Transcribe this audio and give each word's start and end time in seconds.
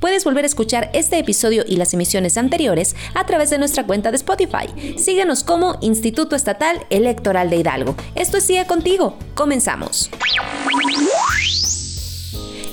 Puedes 0.00 0.24
volver 0.24 0.44
a 0.44 0.46
escuchar 0.46 0.90
este 0.94 1.18
episodio 1.18 1.64
y 1.66 1.76
las 1.76 1.94
emisiones 1.94 2.36
anteriores 2.38 2.96
a 3.14 3.24
través 3.26 3.50
de 3.50 3.58
nuestra 3.58 3.86
cuenta 3.86 4.10
de 4.10 4.16
Spotify. 4.16 4.96
Síguenos 4.98 5.44
como 5.44 5.76
Instituto 5.82 6.34
Estatal 6.34 6.86
Electoral 6.90 7.50
de 7.50 7.56
Hidalgo. 7.56 7.94
Esto 8.14 8.38
es 8.38 8.44
Sigue 8.44 8.66
Contigo. 8.66 9.16
Comenzamos 9.34 10.10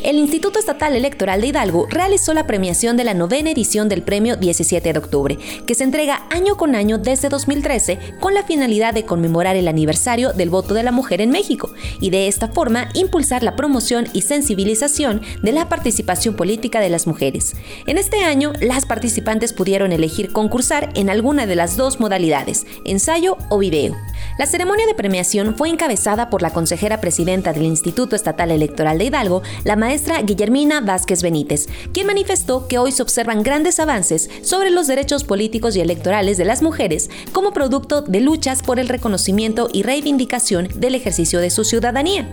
el 0.08 0.19
Instituto 0.19 0.58
Estatal 0.58 0.95
Electoral 0.95 1.41
de 1.41 1.47
Hidalgo 1.47 1.86
realizó 1.89 2.33
la 2.33 2.47
premiación 2.47 2.95
de 2.95 3.03
la 3.03 3.13
novena 3.13 3.52
edición 3.52 3.89
del 3.89 4.03
premio 4.03 4.38
17 4.38 4.94
de 4.94 4.97
octubre, 4.97 5.38
que 5.66 5.75
se 5.75 5.83
entrega 5.83 6.25
año 6.30 6.55
con 6.55 6.75
año 6.75 6.97
desde 6.97 7.27
2013 7.27 7.99
con 8.22 8.33
la 8.33 8.44
finalidad 8.44 8.94
de 8.94 9.03
conmemorar 9.03 9.58
el 9.58 9.67
aniversario 9.67 10.31
del 10.31 10.49
voto 10.49 10.73
de 10.73 10.83
la 10.83 10.94
mujer 10.94 11.19
en 11.19 11.31
México 11.31 11.72
y 11.99 12.09
de 12.09 12.30
esta 12.30 12.47
forma 12.47 12.88
impulsar 12.94 13.44
la 13.44 13.58
promoción 13.58 14.08
y 14.14 14.22
sensibilización 14.22 15.23
de 15.44 15.52
la 15.52 15.67
participación 15.67 16.38
política 16.38 16.80
de 16.80 16.89
las 16.89 17.05
mujeres. 17.05 17.58
En 17.86 17.97
este 17.97 18.23
año, 18.23 18.53
las 18.61 18.86
participantes 18.86 19.52
pudieron 19.52 19.92
elegir 19.92 20.31
concursar 20.31 20.89
en 20.95 21.09
alguna 21.09 21.45
de 21.45 21.58
las 21.58 21.75
dos 21.75 21.99
modalidades, 21.99 22.66
ensayo 22.86 23.36
o 23.49 23.58
video. 23.58 23.94
La 24.38 24.46
ceremonia 24.46 24.86
de 24.86 24.94
premiación 24.94 25.56
fue 25.56 25.70
encabezada 25.70 26.30
por 26.30 26.42
la 26.42 26.52
consejera 26.52 27.02
presidenta 27.02 27.54
del 27.54 27.64
Instituto 27.64 28.16
Estatal 28.16 28.52
Electoral 28.52 28.98
de 28.98 29.06
Hidalgo, 29.06 29.42
la 29.64 29.76
maestra 29.76 30.22
Guillermina 30.22 30.82
Vázquez 30.82 31.22
Benítez, 31.22 31.68
quien 31.94 32.08
manifestó 32.08 32.68
que 32.68 32.78
hoy 32.78 32.92
se 32.92 33.02
observan 33.02 33.44
grandes 33.44 33.80
avances 33.80 34.30
sobre 34.42 34.70
los 34.70 34.88
derechos 34.88 35.23
políticos 35.23 35.76
y 35.76 35.82
electorales 35.82 36.38
de 36.38 36.45
las 36.45 36.62
mujeres 36.62 37.10
como 37.32 37.52
producto 37.52 38.02
de 38.02 38.22
luchas 38.22 38.62
por 38.64 38.80
el 38.80 38.90
reconocimiento 38.90 39.70
y 39.72 39.84
reivindicación 39.84 40.70
del 40.76 40.95
ejercicio 40.95 41.40
de 41.40 41.50
su 41.50 41.64
ciudadanía. 41.64 42.28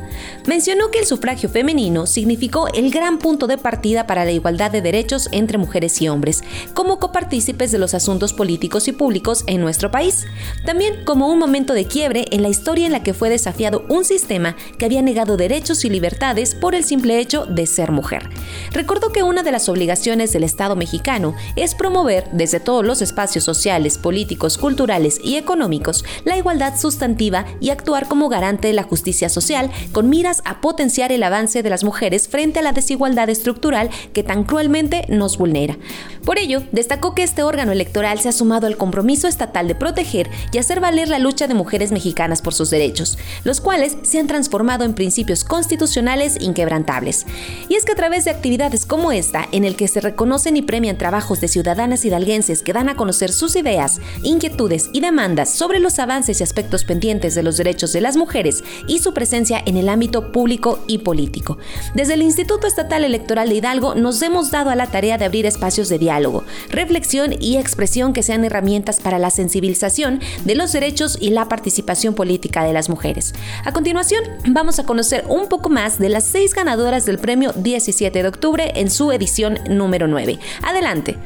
Mencionó 0.47 0.91
que 0.91 1.00
el 1.00 1.06
sufragio 1.06 1.49
femenino 1.49 2.06
significó 2.06 2.69
el 2.69 2.91
gran 2.91 3.19
punto 3.19 3.47
de 3.47 3.59
partida 3.59 4.06
para 4.06 4.25
la 4.25 4.31
igualdad 4.31 4.71
de 4.71 4.83
derechos 4.83 5.28
entre 5.33 5.59
mujeres 5.59 6.00
y 6.00 6.09
hombres, 6.09 6.43
como 6.75 6.99
copartícipes 6.99 7.73
de 7.73 7.78
los 7.78 7.94
asuntos 7.94 8.33
políticos 8.33 8.89
y 8.89 8.93
públicos 8.93 9.44
en 9.47 9.61
nuestro 9.61 9.91
país, 9.91 10.25
también 10.65 11.05
como 11.05 11.28
un 11.28 11.39
momento 11.39 11.74
de 11.75 11.87
quiebre 11.87 12.27
en 12.31 12.43
la 12.43 12.49
historia 12.49 12.87
en 12.87 12.93
la 12.93 13.03
que 13.03 13.15
fue 13.15 13.31
desafiado 13.31 13.85
un 13.89 14.05
sistema 14.05 14.57
que 14.79 14.85
había 14.85 15.03
negado 15.03 15.37
derechos 15.37 15.85
y 15.85 15.91
libertades 15.91 16.55
por 16.55 16.75
el 16.75 16.85
simple 16.85 17.19
hecho 17.19 17.47
de 17.47 17.67
ser 17.67 17.93
mujer. 17.93 18.29
Recordó 18.73 19.11
que 19.12 19.23
una 19.23 19.43
de 19.43 19.53
las 19.53 19.69
obligaciones 19.69 20.33
del 20.33 20.45
Estado 20.45 20.77
mexicano 20.77 21.35
es 21.57 21.75
promover 21.75 22.29
desde 22.33 22.61
todos 22.61 22.85
los 22.85 23.03
espacios 23.03 23.45
sociales, 23.45 23.99
políticos, 23.99 24.59
culturales 24.59 25.21
y 25.23 25.37
económicos 25.37 26.05
la 26.25 26.37
igualdad 26.37 26.79
sustantiva 26.79 27.45
y 27.61 27.71
actuar 27.71 28.09
como 28.09 28.29
garante 28.29 28.69
de 28.69 28.75
la 28.75 28.83
justicia 28.83 29.29
social 29.29 29.71
con 29.93 30.09
miras 30.09 30.43
a 30.45 30.61
potenciar 30.61 31.12
el 31.12 31.23
avance 31.23 31.62
de 31.62 31.71
las 31.71 31.85
mujeres 31.85 32.29
frente 32.29 32.61
a 32.61 32.62
la 32.62 32.73
desigualdad 32.73 33.29
estructural 33.29 33.91
que 34.12 34.23
tan 34.23 34.45
cruelmente 34.45 35.05
nos 35.09 35.39
vulnera. 35.39 35.77
Por 36.25 36.39
ello, 36.39 36.62
destacó 36.73 37.15
que 37.15 37.23
este 37.23 37.43
órgano 37.43 37.73
electoral 37.73 38.19
se 38.19 38.29
ha 38.29 38.33
sumado 38.33 38.67
al 38.67 38.77
compromiso 38.77 39.29
estatal 39.29 39.69
de 39.69 39.75
proteger 39.75 40.31
y 40.53 40.59
hacer 40.59 40.81
valer 40.81 41.09
la 41.09 41.19
lucha 41.19 41.47
de 41.47 41.55
mujeres 41.55 41.63
mexicanas 41.92 42.42
por 42.42 42.54
sus 42.54 42.70
derechos, 42.70 43.19
los 43.44 43.60
cuales 43.60 43.97
se 44.02 44.19
han 44.19 44.26
transformado 44.26 44.84
en 44.84 44.94
principios 44.94 45.44
constitucionales 45.44 46.36
inquebrantables. 46.41 47.26
Y 47.69 47.75
es 47.75 47.84
que 47.84 47.92
a 47.92 47.97
través 47.97 48.25
de 48.25 48.30
actividades 48.30 48.86
como 48.86 49.12
esta, 49.12 49.48
en 49.52 49.64
el 49.64 49.76
que 49.76 49.88
se 49.88 50.00
reconocen 50.00 50.56
y 50.56 50.62
premian 50.62 50.98
trabajos 50.98 51.41
de 51.41 51.48
ciudadanas 51.48 52.04
hidalguenses 52.04 52.62
que 52.62 52.72
dan 52.72 52.88
a 52.88 52.97
conocer 52.97 53.32
sus 53.32 53.56
ideas, 53.56 54.00
inquietudes 54.22 54.91
y 54.92 55.00
demandas 55.00 55.50
sobre 55.50 55.78
los 55.78 55.98
avances 55.98 56.41
y 56.41 56.44
aspectos 56.44 56.84
pendientes 56.84 57.34
de 57.34 57.42
los 57.42 57.56
derechos 57.56 57.92
de 57.92 58.00
las 58.00 58.16
mujeres 58.16 58.62
y 58.86 58.98
su 58.98 59.14
presencia 59.14 59.62
en 59.64 59.76
el 59.76 59.88
ámbito 59.88 60.32
público 60.32 60.84
y 60.86 60.98
político. 60.98 61.58
Desde 61.94 62.14
el 62.14 62.22
Instituto 62.22 62.66
Estatal 62.66 63.04
Electoral 63.04 63.48
de 63.48 63.56
Hidalgo 63.56 63.94
nos 63.94 64.20
hemos 64.22 64.50
dado 64.50 64.70
a 64.70 64.76
la 64.76 64.86
tarea 64.86 65.19
de 65.19 65.25
abrir 65.25 65.46
espacios 65.46 65.88
de 65.88 65.98
diálogo, 65.98 66.44
reflexión 66.70 67.34
y 67.41 67.56
expresión 67.56 68.12
que 68.12 68.22
sean 68.22 68.44
herramientas 68.44 69.00
para 69.00 69.19
la 69.19 69.31
sensibilización 69.31 70.20
de 70.44 70.54
los 70.54 70.72
derechos 70.72 71.19
y 71.20 71.31
la 71.31 71.48
participación 71.54 72.15
política 72.15 72.65
de 72.65 72.72
las 72.72 72.88
mujeres. 72.88 73.32
A 73.65 73.72
continuación, 73.72 74.25
vamos 74.48 74.81
a 74.81 74.84
conocer 74.84 75.25
un 75.28 75.48
poco 75.48 75.69
más 75.69 76.00
de 76.00 76.09
las 76.09 76.25
seis 76.25 76.53
ganadoras 76.53 77.06
del 77.06 77.19
premio 77.19 77.53
17 77.54 78.22
de 78.22 78.28
octubre 78.28 78.72
en 78.75 78.91
su 78.91 79.12
edición 79.12 79.60
número 79.70 80.09
9. 80.09 80.41
Adelante. 80.64 81.16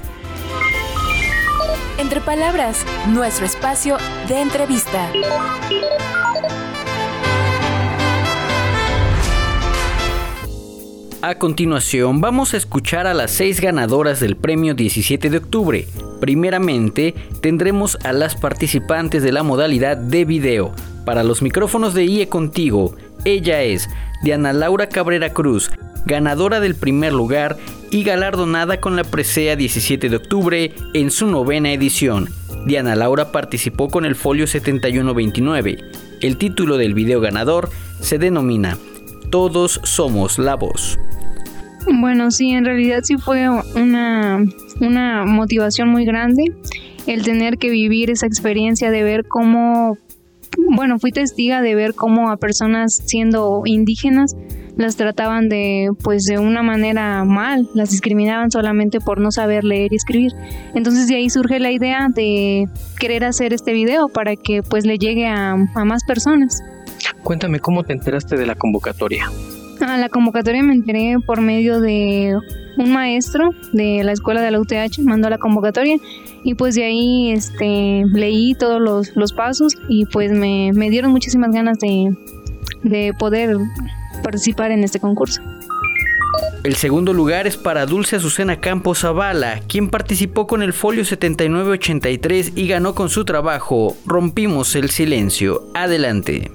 Entre 1.97 2.21
palabras, 2.21 2.85
nuestro 3.07 3.47
espacio 3.47 3.97
de 4.29 4.43
entrevista. 4.43 5.11
A 11.29 11.35
continuación 11.35 12.23
vamos 12.23 12.55
a 12.55 12.57
escuchar 12.57 13.07
a 13.07 13.13
las 13.13 13.31
seis 13.31 13.61
ganadoras 13.61 14.19
del 14.19 14.35
premio 14.35 14.73
17 14.73 15.29
de 15.29 15.37
octubre. 15.37 15.87
Primeramente 16.23 17.15
tendremos 17.43 17.99
a 18.03 18.15
las 18.15 18.35
participantes 18.35 19.23
de 19.23 19.31
la 19.31 19.43
modalidad 19.43 19.99
de 19.99 20.25
video. 20.25 20.73
Para 21.05 21.25
los 21.25 21.43
micrófonos 21.43 21.93
de 21.93 22.07
IE 22.07 22.31
Contigo, 22.31 22.97
ella 23.27 23.63
es 23.63 23.91
Diana 24.23 24.55
Laura 24.55 24.89
Cabrera 24.89 25.35
Cruz, 25.35 25.71
ganadora 26.07 26.61
del 26.61 26.75
primer 26.75 27.13
lugar 27.13 27.59
y 27.91 28.05
galardonada 28.05 28.81
con 28.81 28.97
la 28.97 29.05
presea 29.05 29.55
17 29.55 30.09
de 30.09 30.17
octubre 30.17 30.73
en 30.95 31.11
su 31.11 31.27
novena 31.27 31.71
edición. 31.71 32.31
Diana 32.65 32.97
Laura 32.97 33.33
participó 33.33 33.91
con 33.91 34.07
el 34.07 34.15
folio 34.15 34.47
7129. 34.47 35.77
El 36.23 36.39
título 36.39 36.79
del 36.79 36.95
video 36.95 37.21
ganador 37.21 37.69
se 38.01 38.17
denomina 38.19 38.79
Todos 39.31 39.83
somos 39.85 40.39
la 40.39 40.55
voz. 40.55 40.99
Bueno, 41.87 42.31
sí, 42.31 42.51
en 42.51 42.65
realidad 42.65 43.01
sí 43.03 43.17
fue 43.17 43.49
una, 43.49 44.45
una 44.81 45.25
motivación 45.25 45.89
muy 45.89 46.05
grande 46.05 46.55
el 47.07 47.23
tener 47.23 47.57
que 47.57 47.71
vivir 47.71 48.11
esa 48.11 48.27
experiencia 48.27 48.91
de 48.91 49.03
ver 49.03 49.25
cómo, 49.27 49.97
bueno, 50.77 50.99
fui 50.99 51.11
testiga 51.11 51.63
de 51.63 51.75
ver 51.75 51.95
cómo 51.95 52.31
a 52.31 52.37
personas 52.37 53.01
siendo 53.07 53.63
indígenas 53.65 54.37
las 54.77 54.97
trataban 54.97 55.49
de 55.49 55.89
pues 56.05 56.25
de 56.25 56.39
una 56.39 56.63
manera 56.63 57.25
mal, 57.25 57.69
las 57.75 57.91
discriminaban 57.91 58.51
solamente 58.51 59.01
por 59.01 59.21
no 59.21 59.33
saber 59.33 59.65
leer 59.65 59.93
y 59.93 59.97
escribir. 59.97 60.33
Entonces 60.75 61.09
de 61.09 61.17
ahí 61.17 61.31
surge 61.31 61.59
la 61.59 61.73
idea 61.73 62.09
de 62.15 62.67
querer 63.01 63.25
hacer 63.25 63.53
este 63.53 63.73
video 63.73 64.09
para 64.09 64.37
que 64.37 64.63
pues 64.63 64.87
le 64.87 64.99
llegue 64.99 65.27
a, 65.27 65.53
a 65.53 65.85
más 65.85 66.05
personas. 66.05 66.63
Cuéntame 67.25 67.59
cómo 67.59 67.83
te 67.83 67.93
enteraste 67.93 68.37
de 68.37 68.47
la 68.47 68.55
convocatoria. 68.55 69.31
La 69.99 70.09
convocatoria 70.09 70.63
me 70.63 70.75
enteré 70.75 71.17
por 71.27 71.41
medio 71.41 71.81
de 71.81 72.37
un 72.77 72.93
maestro 72.93 73.51
de 73.73 74.03
la 74.05 74.13
escuela 74.13 74.41
de 74.41 74.51
la 74.53 74.61
UTH, 74.61 75.01
mandó 75.03 75.29
la 75.29 75.39
convocatoria 75.39 75.97
y 76.45 76.55
pues 76.55 76.77
de 76.77 76.85
ahí 76.85 77.33
este, 77.33 78.05
leí 78.13 78.55
todos 78.55 78.81
los, 79.15 79.33
pasos 79.33 79.75
y 79.89 80.07
pues 80.07 80.31
me, 80.31 80.73
dieron 80.91 81.11
muchísimas 81.11 81.51
ganas 81.53 81.79
de, 81.79 82.17
de 82.85 83.13
poder 83.19 83.57
participar 84.23 84.71
en 84.71 84.85
este 84.85 85.01
concurso. 85.01 85.43
El 86.63 86.77
segundo 86.77 87.13
lugar 87.13 87.47
es 87.47 87.57
para 87.57 87.87
Dulce 87.87 88.17
Azucena 88.17 88.61
Campos 88.61 89.01
Zavala, 89.01 89.61
quien 89.69 89.89
participó 89.89 90.47
con 90.47 90.63
el 90.63 90.73
folio 90.73 91.05
7983 91.05 92.53
y 92.55 92.69
ganó 92.69 92.95
con 92.95 93.11
su 93.11 93.25
trabajo 93.25 93.97
Rompimos 94.07 94.75
el 94.75 94.91
silencio. 94.91 95.69
Adelante. 95.75 96.51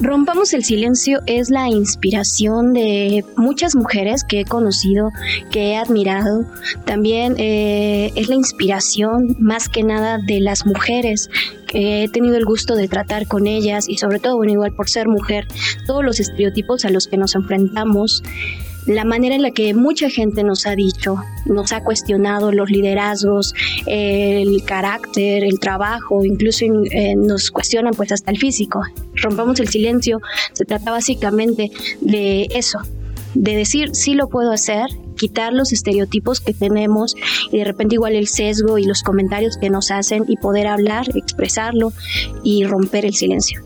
Rompamos 0.00 0.52
el 0.54 0.64
silencio 0.64 1.20
es 1.26 1.50
la 1.50 1.68
inspiración 1.68 2.72
de 2.72 3.24
muchas 3.36 3.74
mujeres 3.74 4.22
que 4.22 4.40
he 4.40 4.44
conocido, 4.44 5.10
que 5.50 5.72
he 5.72 5.76
admirado. 5.76 6.44
También 6.84 7.34
eh, 7.38 8.12
es 8.14 8.28
la 8.28 8.36
inspiración 8.36 9.36
más 9.40 9.68
que 9.68 9.82
nada 9.82 10.18
de 10.24 10.40
las 10.40 10.66
mujeres 10.66 11.28
que 11.66 12.04
he 12.04 12.08
tenido 12.08 12.36
el 12.36 12.44
gusto 12.44 12.76
de 12.76 12.86
tratar 12.86 13.26
con 13.26 13.46
ellas 13.46 13.88
y 13.88 13.98
sobre 13.98 14.20
todo, 14.20 14.36
bueno, 14.36 14.52
igual 14.52 14.72
por 14.72 14.88
ser 14.88 15.08
mujer, 15.08 15.46
todos 15.86 16.04
los 16.04 16.20
estereotipos 16.20 16.84
a 16.84 16.90
los 16.90 17.08
que 17.08 17.16
nos 17.16 17.34
enfrentamos 17.34 18.22
la 18.88 19.04
manera 19.04 19.34
en 19.34 19.42
la 19.42 19.50
que 19.50 19.74
mucha 19.74 20.08
gente 20.08 20.42
nos 20.42 20.66
ha 20.66 20.74
dicho, 20.74 21.16
nos 21.44 21.72
ha 21.72 21.84
cuestionado 21.84 22.52
los 22.52 22.70
liderazgos, 22.70 23.54
el 23.86 24.62
carácter, 24.64 25.44
el 25.44 25.60
trabajo, 25.60 26.24
incluso 26.24 26.64
nos 27.16 27.50
cuestionan 27.50 27.92
pues 27.94 28.10
hasta 28.12 28.30
el 28.30 28.38
físico. 28.38 28.82
Rompamos 29.14 29.60
el 29.60 29.68
silencio, 29.68 30.20
se 30.54 30.64
trata 30.64 30.90
básicamente 30.90 31.70
de 32.00 32.48
eso, 32.50 32.78
de 33.34 33.56
decir 33.56 33.90
sí 33.92 34.14
lo 34.14 34.28
puedo 34.28 34.52
hacer, 34.52 34.86
quitar 35.16 35.52
los 35.52 35.72
estereotipos 35.72 36.40
que 36.40 36.54
tenemos 36.54 37.14
y 37.52 37.58
de 37.58 37.64
repente 37.64 37.96
igual 37.96 38.14
el 38.14 38.26
sesgo 38.26 38.78
y 38.78 38.84
los 38.84 39.02
comentarios 39.02 39.58
que 39.58 39.68
nos 39.68 39.90
hacen 39.90 40.24
y 40.28 40.38
poder 40.38 40.66
hablar, 40.66 41.06
expresarlo 41.14 41.92
y 42.42 42.64
romper 42.64 43.04
el 43.04 43.14
silencio. 43.14 43.60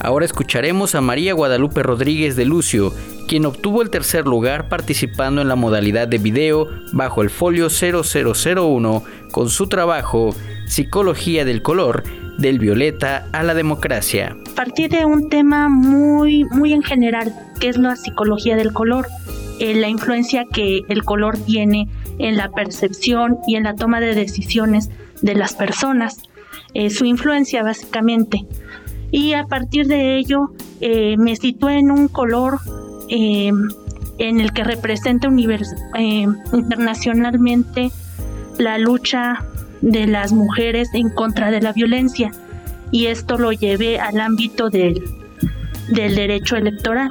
Ahora 0.00 0.26
escucharemos 0.26 0.94
a 0.94 1.00
María 1.00 1.32
Guadalupe 1.32 1.82
Rodríguez 1.82 2.36
de 2.36 2.44
Lucio, 2.44 2.92
quien 3.26 3.44
obtuvo 3.46 3.82
el 3.82 3.90
tercer 3.90 4.26
lugar 4.26 4.68
participando 4.68 5.42
en 5.42 5.48
la 5.48 5.56
modalidad 5.56 6.08
de 6.08 6.18
video 6.18 6.68
bajo 6.92 7.22
el 7.22 7.30
folio 7.30 7.68
0001 7.68 9.02
con 9.32 9.48
su 9.48 9.68
trabajo 9.68 10.34
Psicología 10.66 11.44
del 11.44 11.62
color, 11.62 12.02
del 12.38 12.58
violeta 12.58 13.28
a 13.32 13.42
la 13.42 13.54
democracia. 13.54 14.36
A 14.52 14.54
partir 14.54 14.90
de 14.90 15.04
un 15.04 15.28
tema 15.28 15.68
muy, 15.68 16.44
muy 16.44 16.72
en 16.72 16.82
general, 16.82 17.32
que 17.60 17.68
es 17.68 17.76
la 17.76 17.96
psicología 17.96 18.56
del 18.56 18.72
color, 18.72 19.06
eh, 19.58 19.74
la 19.74 19.88
influencia 19.88 20.44
que 20.52 20.82
el 20.88 21.04
color 21.04 21.38
tiene 21.38 21.88
en 22.18 22.36
la 22.36 22.50
percepción 22.50 23.38
y 23.46 23.56
en 23.56 23.64
la 23.64 23.74
toma 23.74 24.00
de 24.00 24.14
decisiones 24.14 24.90
de 25.22 25.34
las 25.34 25.54
personas, 25.54 26.22
eh, 26.74 26.90
su 26.90 27.04
influencia 27.04 27.62
básicamente. 27.62 28.44
Y 29.10 29.34
a 29.34 29.44
partir 29.44 29.86
de 29.86 30.16
ello 30.16 30.50
eh, 30.80 31.16
me 31.16 31.36
situé 31.36 31.78
en 31.78 31.90
un 31.90 32.08
color 32.08 32.58
eh, 33.08 33.52
en 34.18 34.40
el 34.40 34.52
que 34.52 34.64
representa 34.64 35.28
eh, 35.28 36.26
internacionalmente 36.52 37.90
la 38.58 38.78
lucha 38.78 39.44
de 39.82 40.06
las 40.06 40.32
mujeres 40.32 40.88
en 40.94 41.10
contra 41.10 41.50
de 41.50 41.60
la 41.60 41.72
violencia 41.72 42.32
y 42.90 43.06
esto 43.06 43.36
lo 43.36 43.52
llevé 43.52 43.98
al 43.98 44.20
ámbito 44.20 44.70
del, 44.70 45.02
del 45.88 46.14
derecho 46.14 46.56
electoral. 46.56 47.10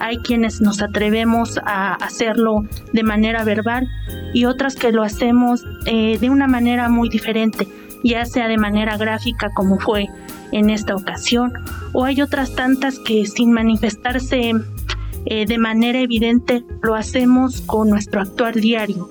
Hay 0.00 0.18
quienes 0.18 0.60
nos 0.60 0.80
atrevemos 0.80 1.58
a 1.64 1.94
hacerlo 1.94 2.64
de 2.92 3.02
manera 3.02 3.42
verbal 3.44 3.88
y 4.32 4.44
otras 4.44 4.76
que 4.76 4.92
lo 4.92 5.02
hacemos 5.02 5.64
eh, 5.86 6.18
de 6.18 6.30
una 6.30 6.46
manera 6.46 6.88
muy 6.88 7.08
diferente, 7.08 7.66
ya 8.04 8.24
sea 8.24 8.48
de 8.48 8.58
manera 8.58 8.96
gráfica 8.96 9.50
como 9.54 9.78
fue 9.78 10.06
en 10.52 10.70
esta 10.70 10.94
ocasión, 10.94 11.52
o 11.92 12.04
hay 12.04 12.22
otras 12.22 12.54
tantas 12.54 12.98
que 13.00 13.26
sin 13.26 13.52
manifestarse 13.52 14.52
eh, 15.30 15.44
de 15.44 15.58
manera 15.58 16.00
evidente 16.00 16.64
lo 16.82 16.94
hacemos 16.94 17.60
con 17.60 17.90
nuestro 17.90 18.22
actuar 18.22 18.54
diario, 18.54 19.10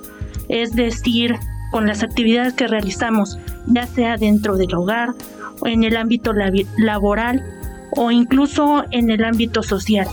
es 0.49 0.73
decir, 0.73 1.35
con 1.71 1.85
las 1.85 2.01
actividades 2.01 2.53
que 2.53 2.65
realizamos, 2.65 3.37
ya 3.67 3.85
sea 3.85 4.17
dentro 4.17 4.57
del 4.57 4.73
hogar, 4.73 5.13
o 5.59 5.67
en 5.67 5.83
el 5.83 5.95
ámbito 5.95 6.33
laboral 6.77 7.43
o 7.91 8.09
incluso 8.09 8.83
en 8.89 9.11
el 9.11 9.23
ámbito 9.23 9.61
social. 9.61 10.07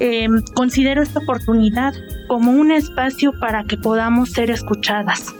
Em, 0.00 0.42
considero 0.54 1.00
esta 1.02 1.20
oportunidad 1.20 1.94
como 2.26 2.50
un 2.50 2.72
espacio 2.72 3.32
para 3.38 3.62
que 3.62 3.76
podamos 3.76 4.30
ser 4.30 4.50
escuchadas, 4.50 5.32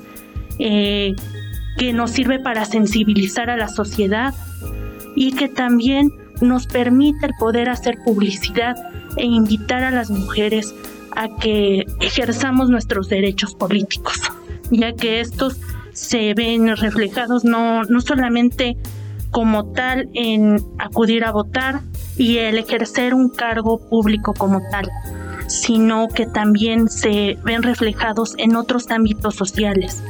eh, 0.61 1.15
que 1.79 1.93
nos 1.93 2.13
sirve 2.13 2.39
para 2.39 2.65
sensibilizar 2.65 3.51
a 3.51 3.57
la 3.57 3.67
sociedad 3.67 4.35
y 5.17 5.33
que 5.33 5.49
también 5.49 6.13
nos 6.41 6.69
permite 6.69 7.27
el 7.27 7.33
poder 7.41 7.69
hacer 7.69 7.97
publicidad 8.05 8.77
e 9.17 9.25
invitar 9.25 9.85
a 9.85 9.91
las 9.91 10.11
mujeres 10.11 10.75
a 11.17 11.29
que 11.37 11.87
ejerzamos 12.01 12.71
nuestros 12.71 13.09
derechos 13.09 13.55
políticos, 13.55 14.15
ya 14.71 14.93
que 14.93 15.21
estos 15.21 15.59
se 15.93 16.35
ven 16.35 16.77
reflejados 16.77 17.45
no, 17.45 17.85
no 17.85 18.01
solamente 18.01 18.77
como 19.31 19.73
tal 19.73 20.09
en 20.15 20.65
acudir 20.79 21.25
a 21.25 21.33
votar 21.33 21.81
y 22.17 22.39
el 22.39 22.59
ejercer 22.59 23.15
un 23.15 23.29
cargo 23.29 23.79
público 23.89 24.35
como 24.35 24.61
tal, 24.71 24.91
sino 25.49 26.09
que 26.09 26.27
también 26.27 26.89
se 26.89 27.39
ven 27.45 27.63
reflejados 27.63 28.35
en 28.39 28.57
otros 28.57 28.91
ámbitos 28.91 29.35
sociales. 29.35 30.03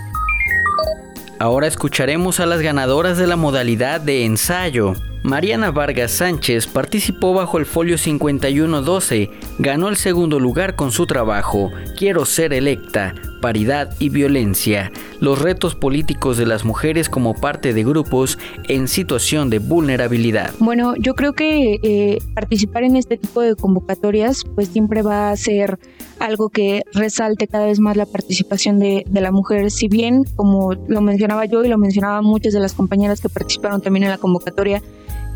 Ahora 1.38 1.66
escucharemos 1.66 2.40
a 2.40 2.46
las 2.46 2.60
ganadoras 2.60 3.18
de 3.18 3.26
la 3.26 3.36
modalidad 3.36 4.00
de 4.00 4.24
ensayo. 4.24 4.94
Mariana 5.24 5.70
Vargas 5.70 6.10
Sánchez 6.10 6.66
participó 6.66 7.32
bajo 7.32 7.56
el 7.56 7.64
folio 7.64 7.96
5112, 7.96 9.30
ganó 9.58 9.88
el 9.88 9.96
segundo 9.96 10.38
lugar 10.38 10.76
con 10.76 10.92
su 10.92 11.06
trabajo 11.06 11.70
Quiero 11.96 12.26
ser 12.26 12.52
electa, 12.52 13.14
paridad 13.40 13.96
y 13.98 14.10
violencia, 14.10 14.92
los 15.20 15.40
retos 15.40 15.74
políticos 15.74 16.36
de 16.36 16.44
las 16.44 16.66
mujeres 16.66 17.08
como 17.08 17.32
parte 17.32 17.72
de 17.72 17.84
grupos 17.84 18.38
en 18.68 18.86
situación 18.86 19.48
de 19.48 19.60
vulnerabilidad. 19.60 20.52
Bueno, 20.58 20.92
yo 20.98 21.14
creo 21.14 21.32
que 21.32 21.78
eh, 21.82 22.18
participar 22.34 22.84
en 22.84 22.96
este 22.96 23.16
tipo 23.16 23.40
de 23.40 23.56
convocatorias 23.56 24.44
pues 24.54 24.68
siempre 24.68 25.00
va 25.00 25.30
a 25.30 25.36
ser 25.38 25.78
algo 26.18 26.50
que 26.50 26.82
resalte 26.92 27.48
cada 27.48 27.64
vez 27.64 27.80
más 27.80 27.96
la 27.96 28.04
participación 28.04 28.78
de, 28.78 29.04
de 29.08 29.20
la 29.22 29.32
mujer, 29.32 29.70
si 29.70 29.88
bien 29.88 30.24
como 30.36 30.74
lo 30.74 31.00
mencionaba 31.00 31.46
yo 31.46 31.64
y 31.64 31.68
lo 31.68 31.78
mencionaban 31.78 32.24
muchas 32.24 32.52
de 32.52 32.60
las 32.60 32.74
compañeras 32.74 33.22
que 33.22 33.30
participaron 33.30 33.80
también 33.80 34.02
en 34.02 34.10
la 34.10 34.18
convocatoria, 34.18 34.82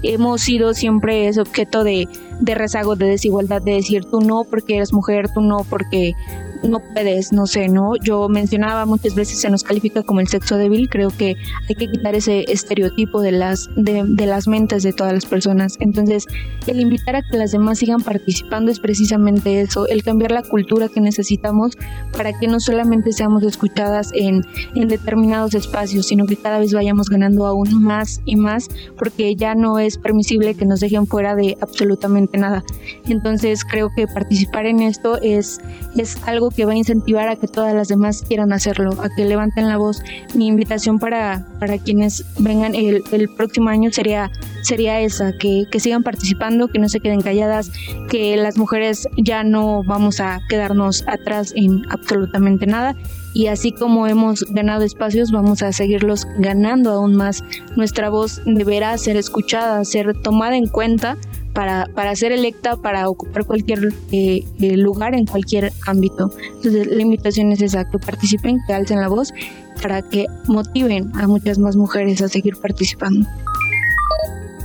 hemos 0.03 0.43
sido 0.43 0.75
siempre 0.75 1.29
objeto 1.39 1.85
de, 1.85 2.09
de 2.41 2.55
rezago, 2.55 2.97
de 2.97 3.07
desigualdad, 3.07 3.63
de 3.63 3.73
decir 3.73 4.05
tú 4.05 4.21
no 4.21 4.45
porque 4.45 4.77
eres 4.77 4.93
mujer, 4.93 5.29
tú 5.33 5.41
no 5.41 5.65
porque 5.69 6.15
no 6.63 6.81
puedes, 6.81 7.33
no 7.33 7.47
sé, 7.47 7.69
¿no? 7.69 7.97
Yo 7.97 8.29
mencionaba 8.29 8.87
muchas 8.87 9.15
veces 9.15 9.41
se 9.41 9.51
nos 9.51 9.63
califica 9.63 10.03
como 10.03 10.21
el 10.21 10.29
sexo 10.29 10.57
débil, 10.57 10.89
creo 10.89 11.11
que 11.11 11.37
hay 11.69 11.75
que 11.75 11.91
quitar 11.91 12.15
ese 12.15 12.45
estereotipo 12.49 13.21
de 13.21 13.33
las, 13.33 13.69
de, 13.77 14.05
de 14.07 14.27
las 14.27 14.49
mentes 14.49 14.83
de 14.83 14.93
todas 14.93 15.13
las 15.13 15.27
personas. 15.27 15.77
Entonces, 15.81 16.27
el 16.67 16.81
invitar 16.81 17.17
a 17.17 17.23
que 17.23 17.37
las 17.37 17.53
demás 17.53 17.79
sigan 17.79 18.03
participando 18.03 18.71
es 18.71 18.81
precisamente 18.81 19.61
eso, 19.61 19.87
el 19.87 20.03
cambiar 20.03 20.33
la 20.33 20.43
cultura 20.43 20.89
que 20.89 21.01
necesitamos 21.01 21.77
para 22.13 22.33
que 22.39 22.49
no 22.49 22.61
solamente 22.61 23.13
seamos 23.13 23.43
escuchadas 23.43 24.11
en, 24.15 24.45
en 24.75 24.89
determinados 24.89 25.55
espacios, 25.55 26.07
sino 26.07 26.27
que 26.27 26.37
cada 26.37 26.59
vez 26.59 26.73
vayamos 26.73 27.09
ganando 27.09 27.47
aún 27.47 27.83
más 27.83 28.21
y 28.25 28.37
más, 28.37 28.69
porque 28.99 29.35
ya 29.37 29.55
no 29.55 29.79
es 29.79 29.99
permisible 29.99 30.55
que 30.55 30.65
nos 30.65 30.81
dejen 30.81 31.07
fuera 31.07 31.35
de 31.35 31.57
absolutamente 31.61 32.39
nada. 32.39 32.63
Entonces, 33.07 33.65
creo 33.65 33.91
que 33.95 34.07
participar 34.07 34.67
en 34.67 34.81
esto 34.81 35.21
es, 35.23 35.61
es 35.97 36.17
algo 36.27 36.48
que 36.51 36.65
va 36.65 36.73
a 36.73 36.77
incentivar 36.77 37.29
a 37.29 37.37
que 37.37 37.47
todas 37.47 37.75
las 37.75 37.89
demás 37.89 38.25
quieran 38.27 38.53
hacerlo, 38.53 38.93
a 39.01 39.09
que 39.09 39.25
levanten 39.25 39.69
la 39.69 39.77
voz. 39.77 40.03
Mi 40.35 40.47
invitación 40.47 40.99
para, 40.99 41.47
para 41.59 41.79
quienes 41.79 42.25
vengan 42.39 42.75
el, 42.75 43.03
el 43.13 43.29
próximo 43.29 43.71
año 43.71 43.91
sería, 43.93 44.31
sería 44.63 45.01
esa, 45.01 45.33
que, 45.33 45.65
que 45.71 45.81
sigan 45.81 46.03
participando, 46.03 46.69
que 46.69 46.79
no 46.79 46.89
se 46.89 47.01
queden 47.01 47.21
calladas, 47.21 47.71
que 48.09 48.37
las 48.37 48.57
mujeres 48.57 49.09
ya 49.17 49.45
no 49.45 49.83
vamos 49.85 50.21
a 50.21 50.41
quedarnos 50.49 51.05
atrás 51.07 51.53
en 51.57 51.83
absolutamente 51.91 52.67
nada 52.67 52.95
y 53.35 53.47
así 53.47 53.73
como 53.73 54.07
hemos 54.07 54.43
ganado 54.51 54.85
espacios, 54.85 55.31
vamos 55.31 55.63
a 55.63 55.73
seguirlos 55.73 56.27
ganando 56.39 56.91
aún 56.91 57.15
más. 57.15 57.45
Nuestra 57.77 58.11
voz 58.11 58.41
deberá 58.45 58.97
ser 58.99 59.17
escuchada, 59.17 59.85
ser 59.85 60.13
tomada 60.23 60.57
en 60.57 60.67
cuenta 60.67 61.17
para, 61.59 61.87
para 61.87 62.15
ser 62.15 62.31
electa, 62.31 62.77
para 62.77 63.09
ocupar 63.09 63.45
cualquier 63.45 63.93
eh, 64.13 64.45
eh, 64.61 64.77
lugar 64.77 65.17
en 65.17 65.27
cualquier 65.27 65.73
ámbito. 65.89 66.31
Entonces 66.55 66.87
la 66.87 67.03
invitación 67.03 67.51
es 67.51 67.61
esa, 67.61 67.85
que 67.91 67.99
participen, 67.99 68.61
que 68.65 68.75
alcen 68.75 69.01
la 69.01 69.09
voz 69.09 69.35
para 69.83 70.03
que 70.03 70.27
motiven 70.47 71.11
a 71.17 71.27
muchas 71.27 71.59
más 71.59 71.75
mujeres 71.75 72.23
a 72.23 72.29
seguir 72.29 72.55
participando. 72.59 73.27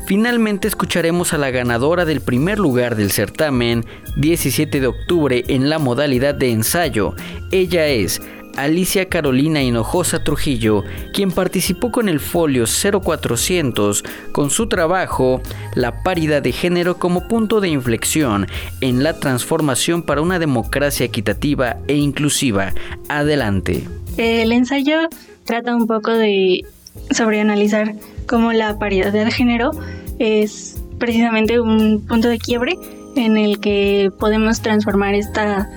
Finalmente 0.06 0.68
escucharemos 0.68 1.34
a 1.34 1.40
la 1.40 1.50
ganadora 1.50 2.06
del 2.06 2.22
primer 2.22 2.60
lugar 2.60 2.96
del 2.96 3.10
certamen 3.10 3.86
17 4.18 4.80
de 4.80 4.86
octubre 4.86 5.44
en 5.48 5.72
la 5.72 5.80
modalidad 5.80 6.36
de 6.36 6.52
ensayo. 6.52 7.16
Ella 7.50 7.88
es 7.88 8.22
Alicia 8.56 9.10
Carolina 9.10 9.62
Hinojosa 9.62 10.24
Trujillo, 10.24 10.84
quien 11.14 11.32
participó 11.32 11.92
con 11.92 12.10
el 12.10 12.20
folio 12.20 12.66
0400 12.66 14.04
con 14.32 14.50
su 14.50 14.68
trabajo 14.68 15.42
La 15.76 16.04
paridad 16.04 16.42
de 16.42 16.52
género 16.52 16.98
como 16.98 17.28
punto 17.28 17.62
de 17.62 17.70
inflexión 17.70 18.48
en 18.82 19.04
la 19.04 19.20
transformación 19.20 20.04
para 20.04 20.22
una 20.22 20.40
democracia 20.40 21.06
equitativa 21.06 21.78
e 21.88 21.96
inclusiva. 21.96 22.74
Adelante. 23.10 23.88
El 24.18 24.52
ensayo 24.52 25.10
trata 25.46 25.76
un 25.76 25.88
poco 25.88 26.12
de 26.12 26.66
sobre 27.12 27.40
analizar 27.40 27.96
cómo 28.28 28.54
la 28.54 28.78
paridad 28.78 29.12
de 29.12 29.30
género 29.32 29.72
es 30.20 30.82
precisamente 31.00 31.60
un 31.60 32.06
punto 32.06 32.30
de 32.30 32.38
quiebre 32.38 32.78
en 33.16 33.38
el 33.38 33.60
que 33.60 34.12
podemos 34.20 34.62
transformar 34.62 35.16
esta 35.16 35.70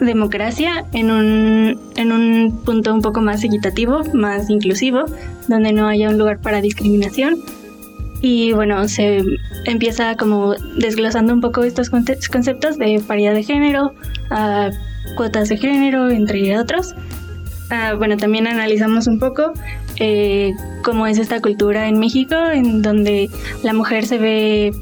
democracia 0.00 0.84
en 0.92 1.10
un, 1.10 1.78
en 1.96 2.12
un 2.12 2.60
punto 2.64 2.92
un 2.94 3.02
poco 3.02 3.20
más 3.20 3.44
equitativo, 3.44 4.02
más 4.12 4.50
inclusivo, 4.50 5.04
donde 5.48 5.72
no 5.72 5.86
haya 5.86 6.08
un 6.08 6.18
lugar 6.18 6.40
para 6.40 6.60
discriminación. 6.60 7.38
Y 8.22 8.52
bueno, 8.52 8.86
se 8.88 9.22
empieza 9.64 10.16
como 10.16 10.54
desglosando 10.76 11.32
un 11.32 11.40
poco 11.40 11.62
estos 11.62 11.88
conceptos 11.90 12.76
de 12.78 13.02
paridad 13.06 13.34
de 13.34 13.42
género, 13.42 13.94
cuotas 15.16 15.48
de 15.48 15.56
género, 15.56 16.10
entre 16.10 16.58
otros. 16.58 16.94
Ah, 17.70 17.94
bueno, 17.96 18.16
también 18.16 18.46
analizamos 18.46 19.06
un 19.06 19.18
poco 19.20 19.52
eh, 19.96 20.52
cómo 20.82 21.06
es 21.06 21.18
esta 21.18 21.40
cultura 21.40 21.88
en 21.88 21.98
México, 21.98 22.34
en 22.52 22.82
donde 22.82 23.30
la 23.62 23.72
mujer 23.72 24.06
se 24.06 24.18
ve 24.18 24.72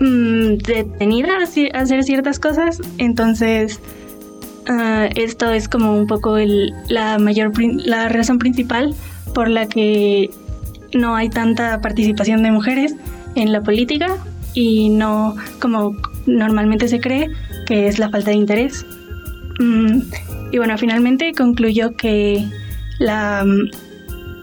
mm, 0.00 0.58
detenida 0.58 1.38
a, 1.38 1.80
hacer 1.80 2.04
ciertas 2.04 2.38
cosas. 2.38 2.80
Entonces, 2.98 3.80
ah, 4.68 5.08
esto 5.14 5.50
es 5.52 5.68
como 5.68 5.96
un 5.96 6.06
poco 6.06 6.36
la 6.88 7.18
mayor 7.18 7.52
la 7.84 8.08
razón 8.08 8.38
principal 8.38 8.94
por 9.34 9.48
la 9.48 9.66
que 9.66 10.30
no 10.94 11.16
hay 11.16 11.28
tanta 11.28 11.80
participación 11.80 12.42
de 12.42 12.50
mujeres 12.50 12.94
en 13.34 13.52
la 13.52 13.62
política 13.62 14.16
y 14.54 14.88
no 14.88 15.36
como 15.60 15.94
normalmente 16.26 16.88
se 16.88 17.00
cree 17.00 17.30
que 17.66 17.88
es 17.88 17.98
la 17.98 18.08
falta 18.08 18.30
de 18.30 18.36
interés. 18.36 18.86
Mm, 19.58 20.00
y 20.52 20.58
bueno, 20.58 20.78
finalmente 20.78 21.32
concluyó 21.32 21.94
que 21.96 22.46
la, 22.98 23.44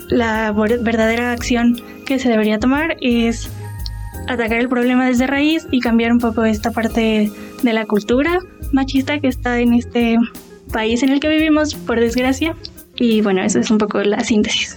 la 0.09 0.51
verdadera 0.51 1.31
acción 1.31 1.81
que 2.05 2.19
se 2.19 2.29
debería 2.29 2.59
tomar 2.59 2.97
es 3.01 3.49
atacar 4.27 4.59
el 4.59 4.69
problema 4.69 5.07
desde 5.07 5.27
raíz 5.27 5.67
y 5.71 5.79
cambiar 5.79 6.11
un 6.11 6.19
poco 6.19 6.45
esta 6.45 6.71
parte 6.71 7.31
de 7.61 7.73
la 7.73 7.85
cultura 7.85 8.39
machista 8.73 9.19
que 9.19 9.27
está 9.27 9.59
en 9.59 9.73
este 9.73 10.17
país 10.71 11.03
en 11.03 11.09
el 11.09 11.19
que 11.19 11.29
vivimos, 11.29 11.75
por 11.75 11.99
desgracia. 11.99 12.55
Y 12.95 13.21
bueno, 13.21 13.41
eso 13.43 13.59
es 13.59 13.71
un 13.71 13.77
poco 13.77 14.03
la 14.03 14.23
síntesis. 14.23 14.75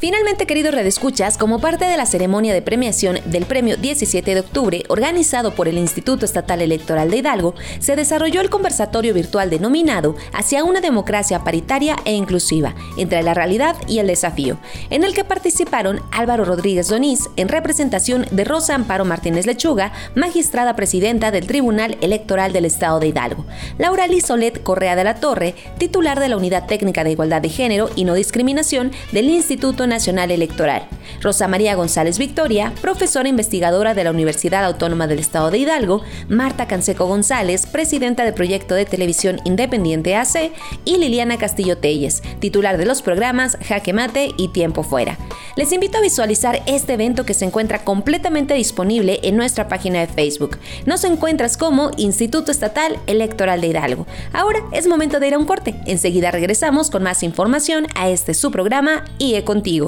Finalmente, 0.00 0.46
queridos 0.46 0.72
redescuchas, 0.72 1.36
como 1.36 1.58
parte 1.58 1.84
de 1.84 1.98
la 1.98 2.06
ceremonia 2.06 2.54
de 2.54 2.62
premiación 2.62 3.18
del 3.26 3.44
Premio 3.44 3.76
17 3.76 4.32
de 4.32 4.40
Octubre, 4.40 4.82
organizado 4.88 5.54
por 5.54 5.68
el 5.68 5.76
Instituto 5.76 6.24
Estatal 6.24 6.62
Electoral 6.62 7.10
de 7.10 7.18
Hidalgo, 7.18 7.54
se 7.80 7.96
desarrolló 7.96 8.40
el 8.40 8.48
conversatorio 8.48 9.12
virtual 9.12 9.50
denominado 9.50 10.16
Hacia 10.32 10.64
una 10.64 10.80
democracia 10.80 11.44
paritaria 11.44 11.96
e 12.06 12.14
inclusiva, 12.14 12.74
entre 12.96 13.22
la 13.22 13.34
realidad 13.34 13.76
y 13.88 13.98
el 13.98 14.06
desafío, 14.06 14.56
en 14.88 15.04
el 15.04 15.12
que 15.12 15.22
participaron 15.22 16.00
Álvaro 16.12 16.46
Rodríguez 16.46 16.88
Donís 16.88 17.28
en 17.36 17.48
representación 17.48 18.24
de 18.30 18.44
Rosa 18.44 18.76
Amparo 18.76 19.04
Martínez 19.04 19.44
Lechuga, 19.44 19.92
magistrada 20.14 20.76
presidenta 20.76 21.30
del 21.30 21.46
Tribunal 21.46 21.98
Electoral 22.00 22.54
del 22.54 22.64
Estado 22.64 23.00
de 23.00 23.08
Hidalgo, 23.08 23.44
Laura 23.76 24.06
Lizolet 24.06 24.62
Correa 24.62 24.96
de 24.96 25.04
la 25.04 25.16
Torre, 25.16 25.54
titular 25.76 26.20
de 26.20 26.30
la 26.30 26.38
Unidad 26.38 26.64
Técnica 26.64 27.04
de 27.04 27.10
Igualdad 27.10 27.42
de 27.42 27.50
Género 27.50 27.90
y 27.96 28.04
No 28.04 28.14
Discriminación 28.14 28.92
del 29.12 29.28
Instituto 29.28 29.89
Nacional 29.90 30.30
Electoral. 30.30 30.88
Rosa 31.20 31.48
María 31.48 31.74
González 31.74 32.18
Victoria, 32.18 32.72
profesora 32.80 33.28
investigadora 33.28 33.92
de 33.92 34.04
la 34.04 34.10
Universidad 34.10 34.64
Autónoma 34.64 35.06
del 35.06 35.18
Estado 35.18 35.50
de 35.50 35.58
Hidalgo, 35.58 36.02
Marta 36.28 36.66
Canseco 36.66 37.04
González, 37.06 37.66
presidenta 37.66 38.24
del 38.24 38.32
proyecto 38.32 38.74
de 38.74 38.86
televisión 38.86 39.40
independiente 39.44 40.16
AC, 40.16 40.52
y 40.86 40.96
Liliana 40.96 41.36
Castillo 41.36 41.76
Telles, 41.76 42.22
titular 42.38 42.78
de 42.78 42.86
los 42.86 43.02
programas 43.02 43.58
Jaque 43.68 43.92
Mate 43.92 44.30
y 44.38 44.48
Tiempo 44.48 44.82
Fuera. 44.82 45.18
Les 45.56 45.72
invito 45.72 45.98
a 45.98 46.02
visualizar 46.02 46.62
este 46.66 46.94
evento 46.94 47.24
que 47.24 47.34
se 47.34 47.44
encuentra 47.44 47.84
completamente 47.84 48.54
disponible 48.54 49.20
en 49.22 49.36
nuestra 49.36 49.68
página 49.68 50.00
de 50.00 50.06
Facebook. 50.06 50.58
Nos 50.86 51.04
encuentras 51.04 51.56
como 51.56 51.90
Instituto 51.96 52.52
Estatal 52.52 52.98
Electoral 53.06 53.60
de 53.60 53.66
Hidalgo. 53.66 54.06
Ahora 54.32 54.60
es 54.72 54.86
momento 54.86 55.20
de 55.20 55.28
ir 55.28 55.34
a 55.34 55.38
un 55.38 55.46
corte. 55.46 55.74
Enseguida 55.86 56.30
regresamos 56.30 56.90
con 56.90 57.02
más 57.02 57.22
información 57.22 57.86
a 57.94 58.08
este 58.08 58.34
su 58.34 58.50
programa 58.50 59.04
IE 59.18 59.44
Contigo. 59.44 59.79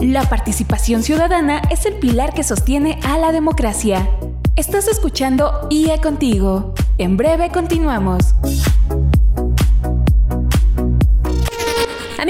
La 0.00 0.22
participación 0.28 1.02
ciudadana 1.02 1.60
es 1.70 1.86
el 1.86 1.94
pilar 1.94 2.32
que 2.32 2.44
sostiene 2.44 2.98
a 3.04 3.18
la 3.18 3.32
democracia. 3.32 4.08
Estás 4.56 4.88
escuchando 4.88 5.66
IE 5.70 6.00
Contigo. 6.00 6.74
En 6.98 7.16
breve 7.16 7.50
continuamos. 7.50 8.34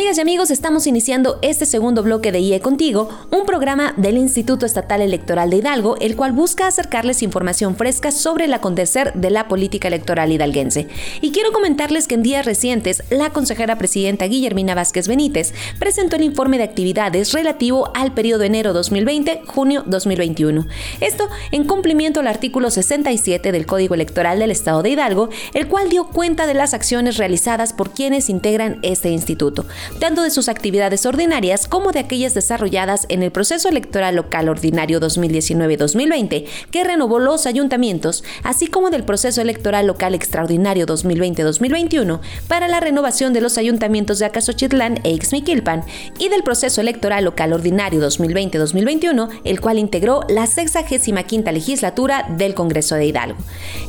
Amigas 0.08 0.18
y 0.18 0.22
amigos, 0.22 0.50
estamos 0.50 0.86
iniciando 0.86 1.38
este 1.42 1.66
segundo 1.66 2.02
bloque 2.02 2.32
de 2.32 2.40
IE 2.40 2.60
Contigo, 2.60 3.10
un 3.30 3.44
programa 3.44 3.92
del 3.98 4.16
Instituto 4.16 4.64
Estatal 4.64 5.02
Electoral 5.02 5.50
de 5.50 5.58
Hidalgo, 5.58 5.98
el 6.00 6.16
cual 6.16 6.32
busca 6.32 6.66
acercarles 6.66 7.22
información 7.22 7.76
fresca 7.76 8.10
sobre 8.10 8.46
el 8.46 8.54
acontecer 8.54 9.12
de 9.12 9.28
la 9.28 9.48
política 9.48 9.86
electoral 9.88 10.32
hidalguense. 10.32 10.88
Y 11.20 11.30
quiero 11.30 11.52
comentarles 11.52 12.08
que 12.08 12.14
en 12.14 12.22
días 12.22 12.46
recientes, 12.46 13.02
la 13.10 13.34
consejera 13.34 13.76
presidenta 13.76 14.24
Guillermina 14.24 14.74
Vázquez 14.74 15.08
Benítez 15.08 15.52
presentó 15.78 16.16
el 16.16 16.22
informe 16.22 16.56
de 16.56 16.64
actividades 16.64 17.34
relativo 17.34 17.90
al 17.94 18.14
periodo 18.14 18.44
enero 18.44 18.72
2020-junio 18.72 19.82
2021. 19.84 20.66
Esto 21.02 21.28
en 21.52 21.64
cumplimiento 21.64 22.20
al 22.20 22.28
artículo 22.28 22.70
67 22.70 23.52
del 23.52 23.66
Código 23.66 23.94
Electoral 23.94 24.38
del 24.38 24.52
Estado 24.52 24.82
de 24.82 24.88
Hidalgo, 24.88 25.28
el 25.52 25.68
cual 25.68 25.90
dio 25.90 26.06
cuenta 26.06 26.46
de 26.46 26.54
las 26.54 26.72
acciones 26.72 27.18
realizadas 27.18 27.74
por 27.74 27.90
quienes 27.90 28.30
integran 28.30 28.78
este 28.80 29.10
instituto 29.10 29.66
tanto 29.98 30.22
de 30.22 30.30
sus 30.30 30.48
actividades 30.48 31.06
ordinarias 31.06 31.68
como 31.68 31.92
de 31.92 32.00
aquellas 32.00 32.34
desarrolladas 32.34 33.06
en 33.08 33.22
el 33.22 33.30
proceso 33.30 33.68
electoral 33.68 34.16
local 34.16 34.48
ordinario 34.48 35.00
2019-2020, 35.00 36.46
que 36.70 36.84
renovó 36.84 37.18
los 37.18 37.46
ayuntamientos, 37.46 38.24
así 38.42 38.66
como 38.66 38.90
del 38.90 39.04
proceso 39.04 39.40
electoral 39.40 39.86
local 39.86 40.14
extraordinario 40.14 40.86
2020-2021 40.86 42.20
para 42.46 42.68
la 42.68 42.80
renovación 42.80 43.32
de 43.32 43.40
los 43.40 43.58
ayuntamientos 43.58 44.18
de 44.18 44.26
Acasochitlán 44.26 45.00
e 45.04 45.10
Ixmiquilpan, 45.10 45.84
y 46.18 46.28
del 46.28 46.42
proceso 46.42 46.80
electoral 46.80 47.24
local 47.24 47.52
ordinario 47.52 48.00
2020-2021, 48.00 49.40
el 49.44 49.60
cual 49.60 49.78
integró 49.78 50.24
la 50.28 50.46
65 50.46 51.50
legislatura 51.52 52.26
del 52.36 52.54
Congreso 52.54 52.94
de 52.94 53.06
Hidalgo. 53.06 53.38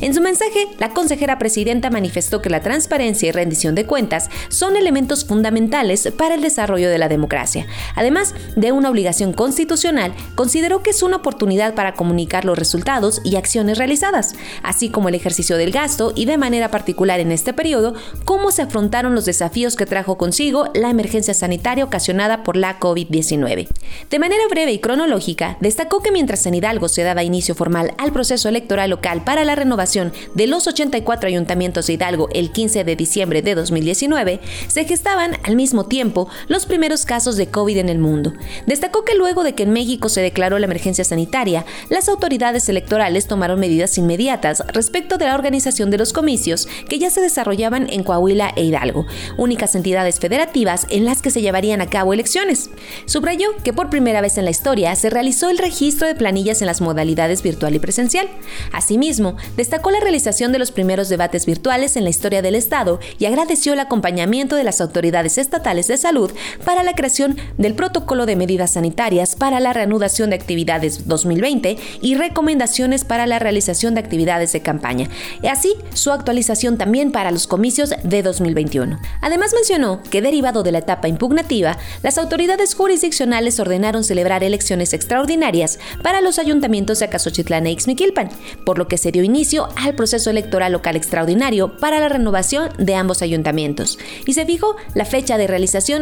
En 0.00 0.14
su 0.14 0.20
mensaje, 0.20 0.66
la 0.78 0.90
consejera 0.90 1.38
presidenta 1.38 1.90
manifestó 1.90 2.42
que 2.42 2.50
la 2.50 2.60
transparencia 2.60 3.28
y 3.28 3.32
rendición 3.32 3.74
de 3.74 3.86
cuentas 3.86 4.30
son 4.48 4.76
elementos 4.76 5.24
fundamentales 5.24 5.99
para 6.16 6.34
el 6.34 6.42
desarrollo 6.42 6.90
de 6.90 6.98
la 6.98 7.08
democracia. 7.08 7.66
Además 7.94 8.34
de 8.56 8.72
una 8.72 8.90
obligación 8.90 9.32
constitucional, 9.32 10.12
consideró 10.34 10.82
que 10.82 10.90
es 10.90 11.02
una 11.02 11.16
oportunidad 11.16 11.74
para 11.74 11.94
comunicar 11.94 12.44
los 12.44 12.58
resultados 12.58 13.20
y 13.24 13.36
acciones 13.36 13.78
realizadas, 13.78 14.34
así 14.62 14.88
como 14.88 15.08
el 15.08 15.14
ejercicio 15.14 15.56
del 15.56 15.72
gasto 15.72 16.12
y 16.14 16.24
de 16.24 16.38
manera 16.38 16.70
particular 16.70 17.20
en 17.20 17.32
este 17.32 17.52
periodo, 17.52 17.94
cómo 18.24 18.50
se 18.50 18.62
afrontaron 18.62 19.14
los 19.14 19.24
desafíos 19.24 19.76
que 19.76 19.86
trajo 19.86 20.16
consigo 20.16 20.68
la 20.74 20.90
emergencia 20.90 21.34
sanitaria 21.34 21.84
ocasionada 21.84 22.42
por 22.42 22.56
la 22.56 22.78
COVID-19. 22.78 23.68
De 24.08 24.18
manera 24.18 24.42
breve 24.48 24.72
y 24.72 24.78
cronológica, 24.78 25.56
destacó 25.60 26.00
que 26.00 26.12
mientras 26.12 26.46
en 26.46 26.54
Hidalgo 26.54 26.88
se 26.88 27.02
daba 27.02 27.22
inicio 27.22 27.54
formal 27.54 27.94
al 27.98 28.12
proceso 28.12 28.48
electoral 28.48 28.90
local 28.90 29.22
para 29.24 29.44
la 29.44 29.54
renovación 29.54 30.12
de 30.34 30.46
los 30.46 30.66
84 30.66 31.28
ayuntamientos 31.28 31.86
de 31.86 31.94
Hidalgo 31.94 32.28
el 32.32 32.52
15 32.52 32.84
de 32.84 32.96
diciembre 32.96 33.42
de 33.42 33.54
2019, 33.54 34.40
se 34.68 34.84
gestaban 34.84 35.36
al 35.42 35.56
mismo 35.56 35.79
tiempo 35.86 36.28
los 36.48 36.66
primeros 36.66 37.04
casos 37.04 37.36
de 37.36 37.48
COVID 37.48 37.78
en 37.78 37.88
el 37.88 37.98
mundo. 37.98 38.32
Destacó 38.66 39.04
que 39.04 39.14
luego 39.14 39.42
de 39.42 39.54
que 39.54 39.62
en 39.62 39.72
México 39.72 40.08
se 40.08 40.20
declaró 40.20 40.58
la 40.58 40.66
emergencia 40.66 41.04
sanitaria, 41.04 41.64
las 41.88 42.08
autoridades 42.08 42.68
electorales 42.68 43.26
tomaron 43.26 43.60
medidas 43.60 43.96
inmediatas 43.98 44.62
respecto 44.68 45.18
de 45.18 45.26
la 45.26 45.34
organización 45.34 45.90
de 45.90 45.98
los 45.98 46.12
comicios 46.12 46.68
que 46.88 46.98
ya 46.98 47.10
se 47.10 47.20
desarrollaban 47.20 47.88
en 47.90 48.02
Coahuila 48.02 48.52
e 48.56 48.64
Hidalgo, 48.64 49.06
únicas 49.36 49.74
entidades 49.74 50.20
federativas 50.20 50.86
en 50.90 51.04
las 51.04 51.22
que 51.22 51.30
se 51.30 51.42
llevarían 51.42 51.80
a 51.80 51.88
cabo 51.88 52.12
elecciones. 52.12 52.70
Subrayó 53.06 53.48
que 53.62 53.72
por 53.72 53.90
primera 53.90 54.20
vez 54.20 54.38
en 54.38 54.44
la 54.44 54.50
historia 54.50 54.94
se 54.96 55.10
realizó 55.10 55.50
el 55.50 55.58
registro 55.58 56.06
de 56.06 56.14
planillas 56.14 56.60
en 56.60 56.66
las 56.66 56.80
modalidades 56.80 57.42
virtual 57.42 57.74
y 57.74 57.78
presencial. 57.78 58.28
Asimismo, 58.72 59.36
destacó 59.56 59.90
la 59.90 60.00
realización 60.00 60.52
de 60.52 60.58
los 60.58 60.72
primeros 60.72 61.08
debates 61.08 61.46
virtuales 61.46 61.96
en 61.96 62.04
la 62.04 62.10
historia 62.10 62.42
del 62.42 62.54
Estado 62.54 63.00
y 63.18 63.26
agradeció 63.26 63.72
el 63.72 63.80
acompañamiento 63.80 64.56
de 64.56 64.64
las 64.64 64.80
autoridades 64.80 65.38
estatales 65.38 65.69
de 65.70 65.96
salud 65.96 66.32
para 66.64 66.82
la 66.82 66.94
creación 66.94 67.36
del 67.56 67.74
protocolo 67.74 68.26
de 68.26 68.34
medidas 68.34 68.72
sanitarias 68.72 69.36
para 69.36 69.60
la 69.60 69.72
reanudación 69.72 70.30
de 70.30 70.36
actividades 70.36 71.06
2020 71.06 71.78
y 72.02 72.14
recomendaciones 72.16 73.04
para 73.04 73.26
la 73.26 73.38
realización 73.38 73.94
de 73.94 74.00
actividades 74.00 74.52
de 74.52 74.62
campaña, 74.62 75.08
y 75.42 75.46
así 75.46 75.74
su 75.94 76.10
actualización 76.10 76.76
también 76.76 77.12
para 77.12 77.30
los 77.30 77.46
comicios 77.46 77.94
de 78.02 78.22
2021. 78.22 78.98
Además 79.20 79.52
mencionó 79.54 80.02
que 80.10 80.22
derivado 80.22 80.64
de 80.64 80.72
la 80.72 80.78
etapa 80.78 81.06
impugnativa, 81.06 81.78
las 82.02 82.18
autoridades 82.18 82.74
jurisdiccionales 82.74 83.60
ordenaron 83.60 84.02
celebrar 84.02 84.42
elecciones 84.42 84.92
extraordinarias 84.92 85.78
para 86.02 86.20
los 86.20 86.40
ayuntamientos 86.40 86.98
de 86.98 87.04
Acasochitlán 87.04 87.68
e 87.68 87.70
Ixmiquilpan, 87.70 88.30
por 88.66 88.76
lo 88.76 88.88
que 88.88 88.98
se 88.98 89.12
dio 89.12 89.22
inicio 89.22 89.68
al 89.76 89.94
proceso 89.94 90.30
electoral 90.30 90.72
local 90.72 90.96
extraordinario 90.96 91.76
para 91.78 92.00
la 92.00 92.08
renovación 92.08 92.70
de 92.78 92.96
ambos 92.96 93.22
ayuntamientos 93.22 93.98
y 94.26 94.32
se 94.32 94.46
fijó 94.46 94.76
la 94.94 95.04
fecha 95.04 95.38
de 95.38 95.46
realización 95.46 95.59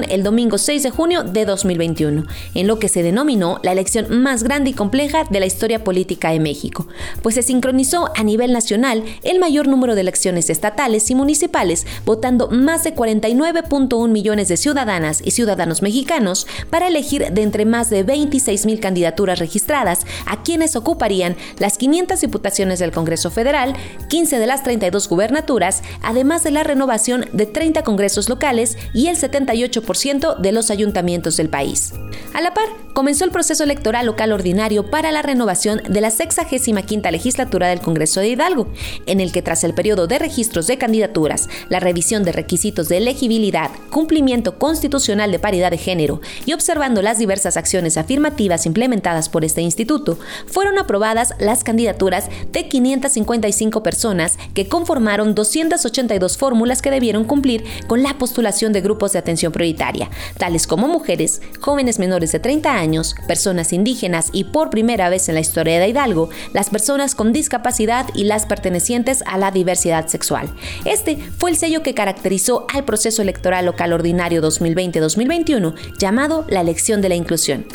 el 0.09 0.23
domingo 0.23 0.57
6 0.57 0.83
de 0.83 0.91
junio 0.91 1.25
de 1.25 1.45
2021, 1.45 2.25
en 2.55 2.67
lo 2.67 2.79
que 2.79 2.89
se 2.89 3.03
denominó 3.03 3.59
la 3.63 3.73
elección 3.73 4.23
más 4.23 4.43
grande 4.43 4.71
y 4.71 4.73
compleja 4.73 5.25
de 5.25 5.41
la 5.41 5.47
historia 5.47 5.83
política 5.83 6.31
de 6.31 6.41
México, 6.41 6.87
pues 7.23 7.35
se 7.35 7.43
sincronizó 7.43 8.11
a 8.17 8.23
nivel 8.23 8.53
nacional 8.53 9.05
el 9.23 9.39
mayor 9.39 9.67
número 9.67 9.95
de 9.95 10.03
elecciones 10.03 10.49
estatales 10.51 11.11
y 11.11 11.15
municipales, 11.15 11.87
votando 12.05 12.49
más 12.49 12.85
de 12.85 12.95
49.1 12.95 14.09
millones 14.09 14.49
de 14.49 14.57
ciudadanas 14.57 15.21
y 15.25 15.33
ciudadanos 15.33 15.83
mexicanos 15.83 16.47
para 16.71 16.89
elegir 16.89 17.33
de 17.33 17.43
entre 17.43 17.65
más 17.65 17.91
de 17.91 18.03
26 18.03 18.67
mil 18.67 18.81
candidaturas 18.81 19.39
registradas 19.39 20.07
a 20.27 20.43
quienes 20.43 20.77
ocuparían 20.77 21.37
las 21.59 21.79
500 21.79 22.21
diputaciones 22.21 22.79
del 22.79 22.93
Congreso 22.93 23.31
Federal, 23.31 23.75
15 24.09 24.39
de 24.39 24.47
las 24.47 24.63
32 24.63 25.09
gubernaturas, 25.09 25.83
además 26.03 26.43
de 26.45 26.51
la 26.53 26.63
renovación 26.63 27.27
de 27.33 27.47
30 27.47 27.83
congresos 27.83 28.29
locales 28.29 28.79
y 28.95 29.09
el 29.09 29.17
78% 29.49 30.39
de 30.39 30.53
los 30.53 30.71
ayuntamientos 30.71 31.37
del 31.37 31.49
país. 31.49 31.93
A 32.35 32.41
la 32.41 32.53
par, 32.55 32.69
comenzó 32.93 33.25
el 33.25 33.31
proceso 33.31 33.65
electoral 33.65 34.07
local 34.07 34.33
ordinario 34.33 34.91
para 34.91 35.13
la 35.13 35.23
renovación 35.23 35.81
de 35.89 36.01
la 36.01 36.11
65 36.11 37.11
legislatura 37.11 37.69
del 37.69 37.81
Congreso 37.81 38.21
de 38.21 38.29
Hidalgo, 38.29 38.69
en 39.07 39.21
el 39.21 39.33
que 39.33 39.43
tras 39.43 39.65
el 39.65 39.75
periodo 39.75 40.07
de 40.07 40.19
registros 40.19 40.67
de 40.67 40.79
candidaturas, 40.79 41.49
la 41.69 41.81
revisión 41.81 42.25
de 42.25 42.33
requisitos 42.33 42.89
de 42.89 42.99
elegibilidad, 42.99 43.71
cumplimiento 43.91 44.59
constitucional 44.59 45.31
de 45.31 45.39
paridad 45.39 45.71
de 45.71 45.79
género 45.79 46.21
y 46.45 46.53
observando 46.53 47.03
las 47.03 47.19
diversas 47.19 47.57
acciones 47.57 47.97
afirmativas 47.97 48.67
implementadas 48.67 49.29
por 49.29 49.45
este 49.45 49.63
instituto, 49.63 50.19
fueron 50.47 50.79
aprobadas 50.79 51.35
las 51.39 51.65
candidaturas 51.65 52.29
de 52.53 52.69
555 52.69 53.83
personas 53.83 54.39
que 54.55 54.69
conformaron 54.69 55.35
282 55.35 56.37
fórmulas 56.37 56.83
que 56.83 56.91
debieron 56.91 57.25
cumplir 57.25 57.65
con 57.87 58.03
la 58.03 58.19
postulación 58.19 58.73
de 58.73 58.81
grupos 58.81 59.13
de 59.13 59.19
atención 59.21 59.38
prioritaria, 59.53 60.11
tales 60.37 60.67
como 60.67 60.89
mujeres, 60.89 61.41
jóvenes 61.61 61.99
menores 61.99 62.33
de 62.33 62.41
30 62.41 62.73
años, 62.73 63.15
personas 63.27 63.73
indígenas 63.73 64.31
y 64.33 64.45
por 64.45 64.71
primera 64.71 65.09
vez 65.09 65.29
en 65.29 65.35
la 65.35 65.41
historia 65.41 65.79
de 65.79 65.89
Hidalgo, 65.89 66.29
las 66.53 66.71
personas 66.71 67.15
con 67.15 67.33
discapacidad 67.33 68.07
y 68.15 68.25
las 68.25 68.47
pertenecientes 68.47 69.23
a 69.27 69.39
la 69.39 69.51
diversidad 69.51 70.09
sexual. 70.09 70.53
Este 70.85 71.17
fue 71.17 71.51
el 71.51 71.57
sello 71.57 71.83
que 71.83 71.95
caracterizó 71.95 72.67
al 72.73 72.85
proceso 72.85 73.23
electoral 73.23 73.67
local 73.67 73.93
ordinario 73.93 74.43
2020-2021 74.43 75.75
llamado 75.99 76.45
la 76.49 76.61
elección 76.61 77.01
de 77.01 77.09
la 77.09 77.15
inclusión. 77.15 77.67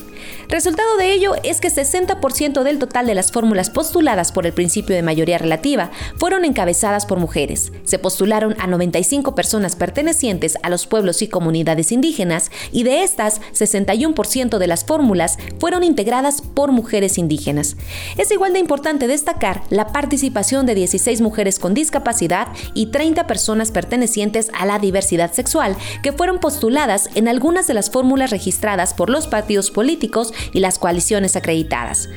Resultado 0.49 0.97
de 0.97 1.11
ello 1.11 1.33
es 1.43 1.59
que 1.61 1.69
60% 1.69 2.63
del 2.63 2.77
total 2.77 3.07
de 3.07 3.15
las 3.15 3.31
fórmulas 3.31 3.69
postuladas 3.69 4.31
por 4.31 4.45
el 4.45 4.53
principio 4.53 4.95
de 4.95 5.01
mayoría 5.01 5.37
relativa 5.37 5.89
fueron 6.17 6.45
encabezadas 6.45 7.05
por 7.05 7.19
mujeres. 7.19 7.71
Se 7.85 7.97
postularon 7.97 8.55
a 8.59 8.67
95 8.67 9.35
personas 9.35 9.75
pertenecientes 9.75 10.57
a 10.61 10.69
los 10.69 10.85
pueblos 10.85 11.21
y 11.21 11.27
comunidades 11.27 11.91
indígenas 11.91 12.51
y 12.71 12.83
de 12.83 13.03
estas, 13.03 13.41
61% 13.53 14.57
de 14.57 14.67
las 14.67 14.85
fórmulas 14.85 15.37
fueron 15.59 15.83
integradas 15.83 16.41
por 16.41 16.71
mujeres 16.71 17.17
indígenas. 17.17 17.75
Es 18.17 18.31
igual 18.31 18.53
de 18.53 18.59
importante 18.59 19.07
destacar 19.07 19.63
la 19.69 19.87
participación 19.87 20.65
de 20.65 20.75
16 20.75 21.21
mujeres 21.21 21.57
con 21.57 21.73
discapacidad 21.73 22.49
y 22.73 22.87
30 22.87 23.25
personas 23.27 23.71
pertenecientes 23.71 24.51
a 24.53 24.65
la 24.65 24.77
diversidad 24.77 25.33
sexual 25.33 25.75
que 26.03 26.11
fueron 26.11 26.39
postuladas 26.39 27.09
en 27.15 27.27
algunas 27.27 27.65
de 27.67 27.73
las 27.73 27.89
fórmulas 27.89 28.29
registradas 28.29 28.93
por 28.93 29.09
los 29.09 29.27
partidos 29.27 29.71
políticos 29.71 30.12
y 30.53 30.59
las 30.59 30.79
coaliciones 30.79 31.35
acreditadas. 31.35 32.09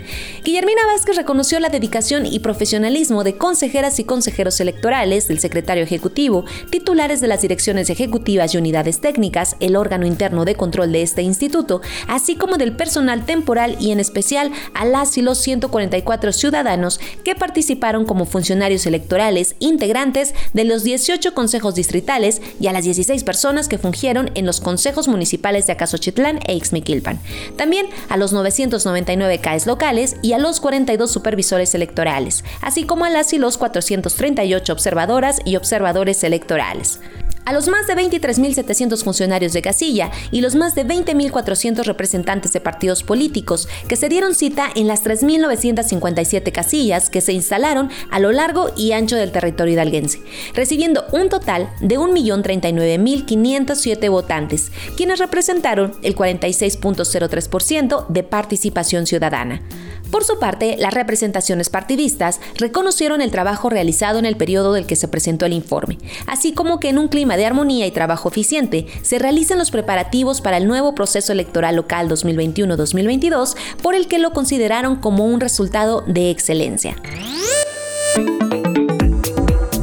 Guillermina 0.45 0.87
Vázquez 0.87 1.17
reconoció 1.17 1.59
la 1.61 1.69
dedicación 1.69 2.27
y 2.27 2.41
profesionalismo 2.41 3.25
de 3.25 3.37
consejeras 3.37 3.99
y 3.99 4.05
consejeros 4.05 4.61
electorales, 4.61 5.29
del 5.29 5.41
secretario 5.41 5.83
ejecutivo, 5.83 6.45
titulares 6.71 7.21
de 7.21 7.29
las 7.29 7.43
direcciones 7.43 7.91
ejecutivas 7.91 8.55
y 8.55 8.59
unidades 8.59 9.01
técnicas, 9.01 9.57
el 9.61 9.77
órgano 9.77 10.07
interno 10.07 10.45
de 10.45 10.55
control 10.55 10.93
de 10.93 11.03
este 11.03 11.23
instituto, 11.23 11.81
así 12.09 12.37
como 12.37 12.57
del 12.57 12.77
personal 12.77 13.25
temporal 13.25 13.77
y 13.81 13.93
en 13.93 14.01
especial 14.01 14.53
a 14.75 14.85
las 14.85 15.17
y 15.17 15.23
los 15.23 15.39
144 15.39 16.33
ciudadanos 16.33 17.01
que 17.25 17.35
participaron 17.35 18.05
como 18.05 18.27
funcionarios 18.27 18.87
electorales 18.87 19.57
integrantes 19.59 20.35
de 20.53 20.65
los 20.65 20.85
18 20.85 21.35
consejos 21.35 21.75
distritales 21.75 22.43
y 22.61 22.67
a 22.67 22.73
las 22.73 22.85
16 22.85 23.25
personas 23.25 23.69
que 23.69 23.79
fungieron 23.79 24.31
en 24.35 24.47
los 24.47 24.61
consejos 24.61 25.09
municipales 25.09 25.67
de 25.67 25.73
Acasochitlán 25.73 26.41
e 26.47 26.55
Ixmiquilpan. 26.55 27.19
También 27.57 27.86
a 28.09 28.17
los 28.17 28.33
999 28.33 29.39
CAES 29.39 29.67
locales 29.67 30.17
y 30.23 30.33
a 30.33 30.39
los 30.39 30.61
42 30.61 31.11
supervisores 31.11 31.75
electorales, 31.75 32.45
así 32.61 32.85
como 32.85 33.05
a 33.05 33.11
las 33.11 33.33
y 33.33 33.39
los 33.39 33.59
438 33.59 34.73
observadoras 34.73 35.41
y 35.45 35.57
observadores 35.57 36.23
electorales 36.25 37.01
a 37.47 37.53
los 37.53 37.69
más 37.69 37.87
de 37.87 37.95
23.700 37.95 39.03
funcionarios 39.03 39.55
de 39.55 39.63
casilla 39.63 40.11
y 40.31 40.43
los 40.43 40.55
más 40.55 40.75
de 40.75 40.85
20.400 40.85 41.85
representantes 41.85 42.53
de 42.53 42.61
partidos 42.61 43.03
políticos 43.03 43.67
que 43.89 43.97
se 43.97 44.11
dieron 44.11 44.35
cita 44.35 44.69
en 44.75 44.89
las 44.89 45.03
3.957 45.05 46.53
casillas 46.53 47.09
que 47.09 47.23
se 47.23 47.33
instalaron 47.33 47.89
a 48.11 48.19
lo 48.19 48.33
largo 48.33 48.73
y 48.77 48.91
ancho 48.93 49.17
del 49.17 49.33
territorio 49.33 49.73
hidalguense, 49.75 50.21
recibiendo 50.55 51.05
un 51.13 51.29
total 51.29 51.71
de 51.81 51.99
1.039.507 51.99 54.11
votantes, 54.11 54.73
quienes 54.97 55.21
representaron 55.21 55.95
el 56.03 56.15
46.03% 56.15 58.09
de 58.09 58.23
participación 58.25 59.07
ciudadana. 59.07 59.63
Por 60.11 60.25
su 60.25 60.39
parte, 60.39 60.77
las 60.79 60.95
representaciones 60.95 61.69
partidistas 61.69 62.41
reconocieron 62.57 63.21
el 63.21 63.33
trabajo 63.33 63.69
realizado 63.71 64.19
en 64.19 64.27
el 64.27 64.37
periodo 64.37 64.73
del 64.73 64.87
que 64.87 64.97
se 64.97 65.09
presentó 65.09 65.47
el 65.47 65.53
informe, 65.53 65.99
así 66.27 66.53
como 66.53 66.79
que 66.79 66.91
en 66.91 66.99
un 66.99 67.09
clima 67.09 67.36
de 67.37 67.47
armonía 67.47 67.87
y 67.87 67.91
trabajo 67.91 68.29
eficiente 68.29 68.87
se 69.03 69.19
realizan 69.19 69.59
los 69.59 69.71
preparativos 69.71 70.41
para 70.41 70.57
el 70.57 70.67
nuevo 70.67 70.95
proceso 70.95 71.33
electoral 71.33 71.77
local 71.77 72.09
2021-2022, 72.09 73.57
por 73.83 73.95
el 73.95 74.09
que 74.09 74.19
lo 74.19 74.33
consideraron 74.33 74.97
como 74.97 75.25
un 75.25 75.41
resultado 75.41 76.03
de 76.07 76.31
excelencia. 76.31 76.97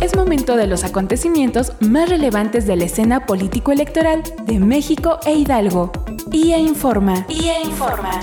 Es 0.02 0.16
momento 0.18 0.58
de 0.58 0.68
los 0.68 0.84
acontecimientos 0.84 1.72
más 1.80 2.10
relevantes 2.10 2.68
de 2.68 2.76
la 2.76 2.84
escena 2.86 3.26
político-electoral 3.26 4.24
de 4.46 4.60
México 4.60 5.20
e 5.26 5.34
Hidalgo. 5.34 5.92
IA 6.32 6.60
Informa. 6.60 7.26
IA 7.30 7.62
Informa. 7.62 8.20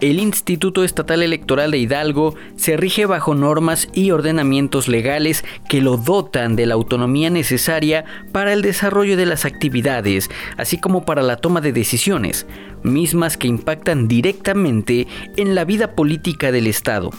El 0.00 0.20
Instituto 0.20 0.84
Estatal 0.84 1.24
Electoral 1.24 1.72
de 1.72 1.78
Hidalgo 1.78 2.36
se 2.54 2.76
rige 2.76 3.04
bajo 3.04 3.34
normas 3.34 3.88
y 3.92 4.12
ordenamientos 4.12 4.86
legales 4.86 5.44
que 5.68 5.80
lo 5.80 5.96
dotan 5.96 6.54
de 6.54 6.66
la 6.66 6.74
autonomía 6.74 7.30
necesaria 7.30 8.04
para 8.30 8.52
el 8.52 8.62
desarrollo 8.62 9.16
de 9.16 9.26
las 9.26 9.44
actividades, 9.44 10.30
así 10.56 10.78
como 10.78 11.04
para 11.04 11.22
la 11.22 11.36
toma 11.36 11.60
de 11.60 11.72
decisiones, 11.72 12.46
mismas 12.84 13.36
que 13.36 13.48
impactan 13.48 14.06
directamente 14.06 15.08
en 15.36 15.56
la 15.56 15.64
vida 15.64 15.96
política 15.96 16.52
del 16.52 16.68
Estado. 16.68 17.10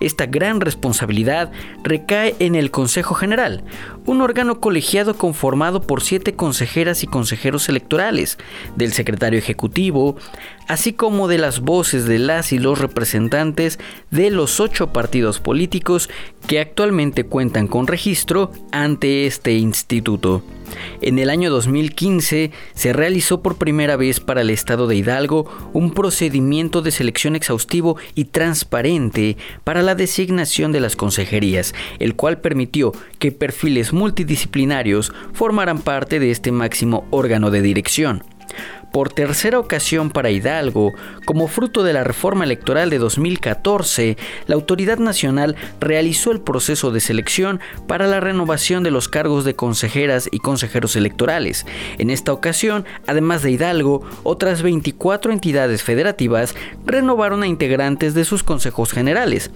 Esta 0.00 0.26
gran 0.26 0.60
responsabilidad 0.60 1.52
recae 1.84 2.34
en 2.40 2.56
el 2.56 2.72
Consejo 2.72 3.14
General, 3.14 3.62
un 4.06 4.20
órgano 4.20 4.60
colegiado 4.60 5.16
conformado 5.16 5.82
por 5.82 6.02
siete 6.02 6.34
consejeras 6.34 7.04
y 7.04 7.06
consejeros 7.06 7.68
electorales, 7.68 8.38
del 8.76 8.92
secretario 8.92 9.38
ejecutivo, 9.38 10.16
así 10.68 10.92
como 10.92 11.28
de 11.28 11.38
las 11.38 11.60
voces 11.60 12.06
de 12.06 12.18
las 12.18 12.52
y 12.52 12.58
los 12.58 12.78
representantes 12.78 13.78
de 14.10 14.30
los 14.30 14.60
ocho 14.60 14.92
partidos 14.92 15.40
políticos 15.40 16.10
que 16.46 16.60
actualmente 16.60 17.24
cuentan 17.24 17.66
con 17.66 17.86
registro 17.86 18.52
ante 18.72 19.26
este 19.26 19.54
instituto. 19.54 20.42
En 21.00 21.18
el 21.18 21.30
año 21.30 21.50
2015 21.50 22.50
se 22.74 22.92
realizó 22.92 23.42
por 23.42 23.56
primera 23.56 23.96
vez 23.96 24.20
para 24.20 24.40
el 24.40 24.50
estado 24.50 24.86
de 24.86 24.96
Hidalgo 24.96 25.70
un 25.72 25.92
procedimiento 25.92 26.82
de 26.82 26.90
selección 26.90 27.36
exhaustivo 27.36 27.96
y 28.14 28.26
transparente 28.26 29.36
para 29.62 29.82
la 29.82 29.94
designación 29.94 30.72
de 30.72 30.80
las 30.80 30.96
consejerías, 30.96 31.74
el 31.98 32.16
cual 32.16 32.38
permitió 32.40 32.92
que 33.18 33.32
perfiles 33.32 33.92
multidisciplinarios 33.92 35.12
formaran 35.32 35.80
parte 35.80 36.18
de 36.18 36.30
este 36.30 36.52
máximo 36.52 37.06
órgano 37.10 37.50
de 37.50 37.62
dirección 37.62 38.24
por 38.94 39.12
tercera 39.12 39.58
ocasión 39.58 40.08
para 40.08 40.30
Hidalgo, 40.30 40.94
como 41.24 41.48
fruto 41.48 41.82
de 41.82 41.92
la 41.92 42.04
reforma 42.04 42.44
electoral 42.44 42.90
de 42.90 42.98
2014, 42.98 44.16
la 44.46 44.54
Autoridad 44.54 44.98
Nacional 44.98 45.56
realizó 45.80 46.30
el 46.30 46.40
proceso 46.40 46.92
de 46.92 47.00
selección 47.00 47.58
para 47.88 48.06
la 48.06 48.20
renovación 48.20 48.84
de 48.84 48.92
los 48.92 49.08
cargos 49.08 49.44
de 49.44 49.56
consejeras 49.56 50.28
y 50.30 50.38
consejeros 50.38 50.94
electorales. 50.94 51.66
En 51.98 52.08
esta 52.08 52.32
ocasión, 52.32 52.84
además 53.08 53.42
de 53.42 53.50
Hidalgo, 53.50 54.06
otras 54.22 54.62
24 54.62 55.32
entidades 55.32 55.82
federativas 55.82 56.54
renovaron 56.86 57.42
a 57.42 57.48
integrantes 57.48 58.14
de 58.14 58.24
sus 58.24 58.44
consejos 58.44 58.92
generales, 58.92 59.50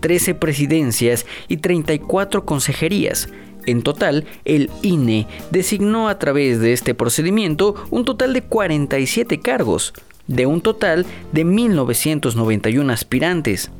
13 0.00 0.34
presidencias 0.34 1.24
y 1.48 1.56
34 1.56 2.44
consejerías. 2.44 3.30
En 3.66 3.82
total, 3.82 4.24
el 4.44 4.70
INE 4.82 5.26
designó 5.50 6.08
a 6.08 6.18
través 6.18 6.60
de 6.60 6.72
este 6.72 6.94
procedimiento 6.94 7.74
un 7.90 8.04
total 8.04 8.32
de 8.32 8.42
47 8.42 9.40
cargos, 9.40 9.92
de 10.26 10.46
un 10.46 10.60
total 10.60 11.06
de 11.32 11.44
1.991 11.44 12.92
aspirantes. 12.92 13.70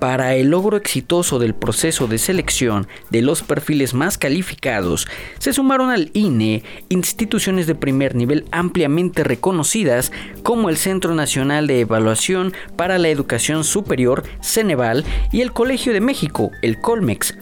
para 0.00 0.34
el 0.34 0.48
logro 0.50 0.76
exitoso 0.76 1.38
del 1.38 1.54
proceso 1.54 2.06
de 2.06 2.18
selección 2.18 2.86
de 3.08 3.22
los 3.22 3.42
perfiles 3.42 3.94
más 3.94 4.18
calificados, 4.18 5.06
se 5.38 5.54
sumaron 5.54 5.88
al 5.88 6.10
INE 6.12 6.62
instituciones 6.90 7.66
de 7.66 7.74
primer 7.74 8.14
nivel 8.14 8.44
ampliamente 8.50 9.24
reconocidas 9.24 10.12
como 10.42 10.68
el 10.68 10.76
Centro 10.76 11.14
Nacional 11.14 11.66
de 11.66 11.80
Evaluación 11.80 12.52
para 12.76 12.98
la 12.98 13.08
Educación 13.08 13.64
Superior, 13.64 14.24
Ceneval, 14.42 15.04
y 15.32 15.40
el 15.40 15.52
Colegio 15.52 15.94
de 15.94 16.02
México, 16.02 16.50
el 16.60 16.80
Colmex, 16.80 17.34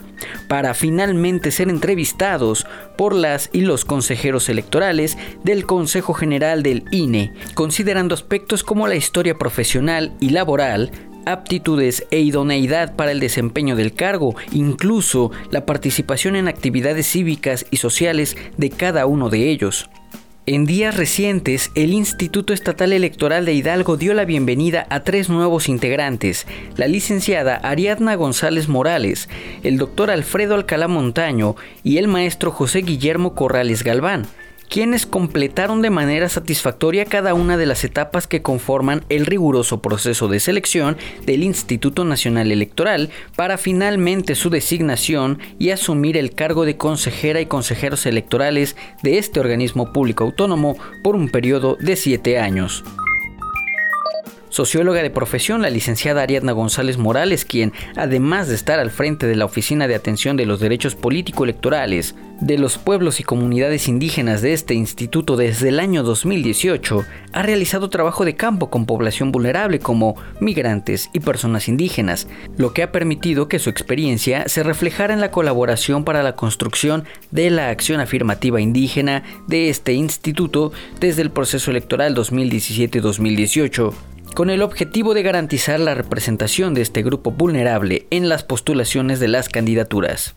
para 0.48 0.74
finalmente 0.74 1.50
ser 1.50 1.68
entrevistados 1.68 2.66
por 2.96 3.14
las 3.14 3.50
y 3.52 3.62
los 3.62 3.84
consejeros 3.84 4.48
electorales 4.48 5.18
del 5.44 5.66
Consejo 5.66 6.14
General 6.14 6.62
del 6.62 6.84
INE, 6.90 7.32
considerando 7.54 8.14
aspectos 8.14 8.62
como 8.62 8.88
la 8.88 8.96
historia 8.96 9.36
profesional 9.38 10.12
y 10.20 10.30
laboral, 10.30 10.90
aptitudes 11.26 12.06
e 12.10 12.20
idoneidad 12.20 12.96
para 12.96 13.12
el 13.12 13.20
desempeño 13.20 13.76
del 13.76 13.94
cargo, 13.94 14.34
incluso 14.52 15.30
la 15.50 15.66
participación 15.66 16.36
en 16.36 16.48
actividades 16.48 17.06
cívicas 17.06 17.66
y 17.70 17.76
sociales 17.76 18.36
de 18.56 18.70
cada 18.70 19.06
uno 19.06 19.30
de 19.30 19.50
ellos. 19.50 19.88
En 20.44 20.66
días 20.66 20.96
recientes, 20.96 21.70
el 21.76 21.92
Instituto 21.92 22.52
Estatal 22.52 22.92
Electoral 22.92 23.44
de 23.44 23.52
Hidalgo 23.52 23.96
dio 23.96 24.12
la 24.12 24.24
bienvenida 24.24 24.88
a 24.90 25.04
tres 25.04 25.28
nuevos 25.28 25.68
integrantes, 25.68 26.48
la 26.76 26.88
licenciada 26.88 27.54
Ariadna 27.54 28.16
González 28.16 28.66
Morales, 28.66 29.28
el 29.62 29.78
doctor 29.78 30.10
Alfredo 30.10 30.56
Alcalá 30.56 30.88
Montaño 30.88 31.54
y 31.84 31.98
el 31.98 32.08
maestro 32.08 32.50
José 32.50 32.80
Guillermo 32.80 33.36
Corrales 33.36 33.84
Galván 33.84 34.26
quienes 34.72 35.04
completaron 35.04 35.82
de 35.82 35.90
manera 35.90 36.30
satisfactoria 36.30 37.04
cada 37.04 37.34
una 37.34 37.58
de 37.58 37.66
las 37.66 37.84
etapas 37.84 38.26
que 38.26 38.40
conforman 38.40 39.04
el 39.10 39.26
riguroso 39.26 39.82
proceso 39.82 40.28
de 40.28 40.40
selección 40.40 40.96
del 41.26 41.42
Instituto 41.42 42.06
Nacional 42.06 42.50
Electoral 42.50 43.10
para 43.36 43.58
finalmente 43.58 44.34
su 44.34 44.48
designación 44.48 45.40
y 45.58 45.72
asumir 45.72 46.16
el 46.16 46.34
cargo 46.34 46.64
de 46.64 46.78
consejera 46.78 47.42
y 47.42 47.46
consejeros 47.46 48.06
electorales 48.06 48.74
de 49.02 49.18
este 49.18 49.40
organismo 49.40 49.92
público 49.92 50.24
autónomo 50.24 50.78
por 51.04 51.16
un 51.16 51.28
periodo 51.28 51.76
de 51.78 51.94
siete 51.94 52.38
años. 52.38 52.82
Socióloga 54.52 55.02
de 55.02 55.08
profesión, 55.08 55.62
la 55.62 55.70
licenciada 55.70 56.20
Ariadna 56.20 56.52
González 56.52 56.98
Morales, 56.98 57.46
quien, 57.46 57.72
además 57.96 58.48
de 58.48 58.54
estar 58.54 58.80
al 58.80 58.90
frente 58.90 59.26
de 59.26 59.34
la 59.34 59.46
Oficina 59.46 59.88
de 59.88 59.94
Atención 59.94 60.36
de 60.36 60.44
los 60.44 60.60
Derechos 60.60 60.94
Político-Electorales 60.94 62.14
de 62.42 62.58
los 62.58 62.76
pueblos 62.76 63.18
y 63.18 63.22
comunidades 63.22 63.88
indígenas 63.88 64.42
de 64.42 64.52
este 64.52 64.74
instituto 64.74 65.36
desde 65.36 65.70
el 65.70 65.80
año 65.80 66.02
2018, 66.02 67.02
ha 67.32 67.42
realizado 67.42 67.88
trabajo 67.88 68.26
de 68.26 68.34
campo 68.34 68.68
con 68.68 68.84
población 68.84 69.32
vulnerable 69.32 69.78
como 69.78 70.16
migrantes 70.38 71.08
y 71.14 71.20
personas 71.20 71.68
indígenas, 71.68 72.28
lo 72.58 72.74
que 72.74 72.82
ha 72.82 72.92
permitido 72.92 73.48
que 73.48 73.58
su 73.58 73.70
experiencia 73.70 74.50
se 74.50 74.62
reflejara 74.62 75.14
en 75.14 75.22
la 75.22 75.30
colaboración 75.30 76.04
para 76.04 76.22
la 76.22 76.34
construcción 76.34 77.04
de 77.30 77.48
la 77.48 77.70
acción 77.70 78.00
afirmativa 78.00 78.60
indígena 78.60 79.22
de 79.46 79.70
este 79.70 79.94
instituto 79.94 80.72
desde 81.00 81.22
el 81.22 81.30
proceso 81.30 81.70
electoral 81.70 82.14
2017-2018 82.14 84.11
con 84.34 84.50
el 84.50 84.62
objetivo 84.62 85.14
de 85.14 85.22
garantizar 85.22 85.78
la 85.80 85.94
representación 85.94 86.74
de 86.74 86.82
este 86.82 87.02
grupo 87.02 87.30
vulnerable 87.30 88.06
en 88.10 88.28
las 88.28 88.44
postulaciones 88.44 89.20
de 89.20 89.28
las 89.28 89.48
candidaturas. 89.48 90.34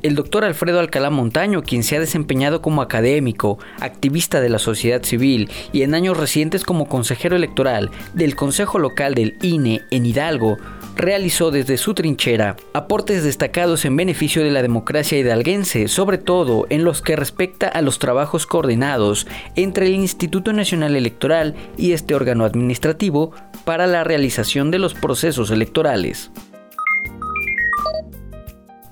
El 0.00 0.14
doctor 0.14 0.44
Alfredo 0.44 0.78
Alcalá 0.78 1.10
Montaño, 1.10 1.62
quien 1.62 1.82
se 1.82 1.96
ha 1.96 2.00
desempeñado 2.00 2.62
como 2.62 2.82
académico, 2.82 3.58
activista 3.80 4.40
de 4.40 4.48
la 4.48 4.60
sociedad 4.60 5.02
civil 5.02 5.50
y 5.72 5.82
en 5.82 5.92
años 5.92 6.16
recientes 6.16 6.62
como 6.62 6.88
consejero 6.88 7.34
electoral 7.34 7.90
del 8.14 8.36
Consejo 8.36 8.78
Local 8.78 9.16
del 9.16 9.36
INE 9.42 9.82
en 9.90 10.06
Hidalgo, 10.06 10.56
realizó 10.98 11.50
desde 11.50 11.78
su 11.78 11.94
trinchera 11.94 12.56
aportes 12.74 13.22
destacados 13.22 13.84
en 13.84 13.96
beneficio 13.96 14.42
de 14.42 14.50
la 14.50 14.62
democracia 14.62 15.16
hidalguense, 15.16 15.88
sobre 15.88 16.18
todo 16.18 16.66
en 16.68 16.84
los 16.84 17.00
que 17.00 17.16
respecta 17.16 17.68
a 17.68 17.80
los 17.80 17.98
trabajos 17.98 18.46
coordinados 18.46 19.26
entre 19.54 19.86
el 19.86 19.94
Instituto 19.94 20.52
Nacional 20.52 20.96
Electoral 20.96 21.54
y 21.76 21.92
este 21.92 22.14
órgano 22.14 22.44
administrativo 22.44 23.32
para 23.64 23.86
la 23.86 24.04
realización 24.04 24.70
de 24.70 24.80
los 24.80 24.94
procesos 24.94 25.50
electorales. 25.50 26.30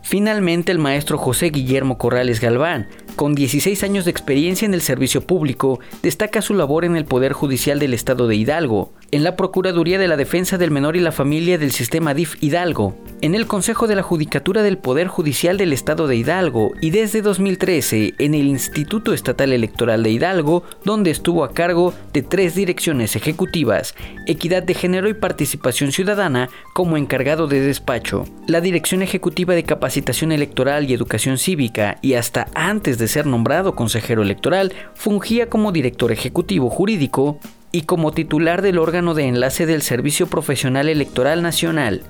Finalmente, 0.03 0.71
el 0.71 0.79
maestro 0.79 1.19
José 1.19 1.51
Guillermo 1.51 1.99
Corrales 1.99 2.41
Galván 2.41 2.89
con 3.17 3.35
16 3.35 3.83
años 3.83 4.05
de 4.05 4.11
experiencia 4.11 4.67
en 4.67 4.75
el 4.75 4.83
servicio 4.83 5.23
público, 5.23 5.81
destaca 6.03 6.43
su 6.43 6.55
labor 6.55 6.85
en 6.85 6.97
el 6.97 7.07
Poder 7.07 7.33
Judicial 7.33 7.79
del 7.79 7.95
Estado 7.95 8.29
de 8.29 8.37
Hidalgo, 8.37 8.93
en 9.17 9.25
la 9.25 9.35
Procuraduría 9.35 9.99
de 9.99 10.09
la 10.09 10.19
Defensa 10.19 10.59
del 10.59 10.71
Menor 10.71 10.95
y 10.95 11.01
la 11.01 11.11
Familia 11.11 11.57
del 11.57 11.73
Sistema 11.73 12.13
DIF 12.13 12.37
Hidalgo, 12.43 12.99
en 13.23 13.35
el 13.35 13.47
Consejo 13.47 13.87
de 13.87 13.97
la 13.97 14.03
Judicatura 14.03 14.63
del 14.63 14.77
Poder 14.77 15.09
Judicial 15.09 15.57
del 15.57 15.73
Estado 15.73 16.07
de 16.07 16.17
Hidalgo 16.17 16.73
y 16.83 16.91
desde 16.91 17.23
2013 17.23 18.13
en 18.19 18.35
el 18.35 18.47
Instituto 18.47 19.15
Estatal 19.15 19.55
Electoral 19.55 20.03
de 20.03 20.11
Hidalgo, 20.11 20.65
donde 20.85 21.11
estuvo 21.11 21.45
a 21.45 21.53
cargo 21.55 21.95
de 22.13 22.21
tres 22.21 22.55
direcciones 22.55 23.17
ejecutivas, 23.17 23.95
Equidad 24.27 24.63
de 24.63 24.75
Género 24.75 25.09
y 25.09 25.15
Participación 25.15 25.93
Ciudadana 25.93 26.51
como 26.75 26.99
encargado 26.99 27.47
de 27.47 27.61
despacho, 27.61 28.25
la 28.47 28.61
Dirección 28.61 29.01
Ejecutiva 29.01 29.55
de 29.55 29.65
Capacitación 29.65 30.31
Electoral 30.31 30.91
y 30.91 30.93
Educación 30.93 31.39
Cívica 31.39 31.97
y 32.03 32.15
hasta 32.15 32.49
antes 32.55 32.99
de 32.99 33.09
ser 33.09 33.25
nombrado 33.25 33.75
consejero 33.75 34.21
electoral, 34.21 34.75
fungía 34.93 35.49
como 35.49 35.73
director 35.73 36.13
ejecutivo 36.13 36.69
jurídico 36.69 37.41
y 37.77 37.83
como 37.83 38.13
titular 38.13 38.63
del 38.63 38.79
órgano 38.79 39.13
de 39.13 39.25
enlace 39.25 39.67
del 39.67 39.83
Servicio 39.83 40.29
Profesional 40.29 40.89
Electoral 40.89 41.43
Nacional. 41.43 42.05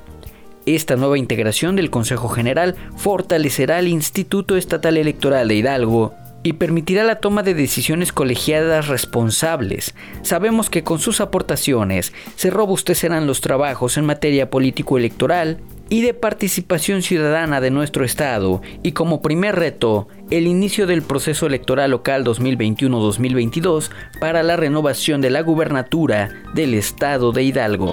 Esta 0.64 0.94
nueva 0.94 1.18
integración 1.18 1.74
del 1.74 1.90
Consejo 1.90 2.28
General 2.28 2.76
fortalecerá 2.96 3.78
al 3.78 3.88
Instituto 3.88 4.56
Estatal 4.56 4.96
Electoral 4.96 5.48
de 5.48 5.56
Hidalgo 5.56 6.14
y 6.44 6.52
permitirá 6.52 7.02
la 7.02 7.16
toma 7.16 7.42
de 7.42 7.54
decisiones 7.54 8.12
colegiadas 8.12 8.86
responsables. 8.86 9.96
Sabemos 10.22 10.70
que 10.70 10.84
con 10.84 11.00
sus 11.00 11.20
aportaciones 11.20 12.12
se 12.36 12.50
robustecerán 12.50 13.26
los 13.26 13.40
trabajos 13.40 13.96
en 13.96 14.04
materia 14.04 14.48
político-electoral, 14.50 15.58
y 15.88 16.02
de 16.02 16.14
participación 16.14 17.02
ciudadana 17.02 17.60
de 17.60 17.70
nuestro 17.70 18.04
Estado 18.04 18.60
y 18.82 18.92
como 18.92 19.22
primer 19.22 19.56
reto 19.56 20.08
el 20.30 20.46
inicio 20.46 20.86
del 20.86 21.02
proceso 21.02 21.46
electoral 21.46 21.92
local 21.92 22.24
2021-2022 22.24 23.90
para 24.20 24.42
la 24.42 24.56
renovación 24.56 25.20
de 25.20 25.30
la 25.30 25.42
gubernatura 25.42 26.30
del 26.54 26.74
Estado 26.74 27.32
de 27.32 27.44
Hidalgo. 27.44 27.92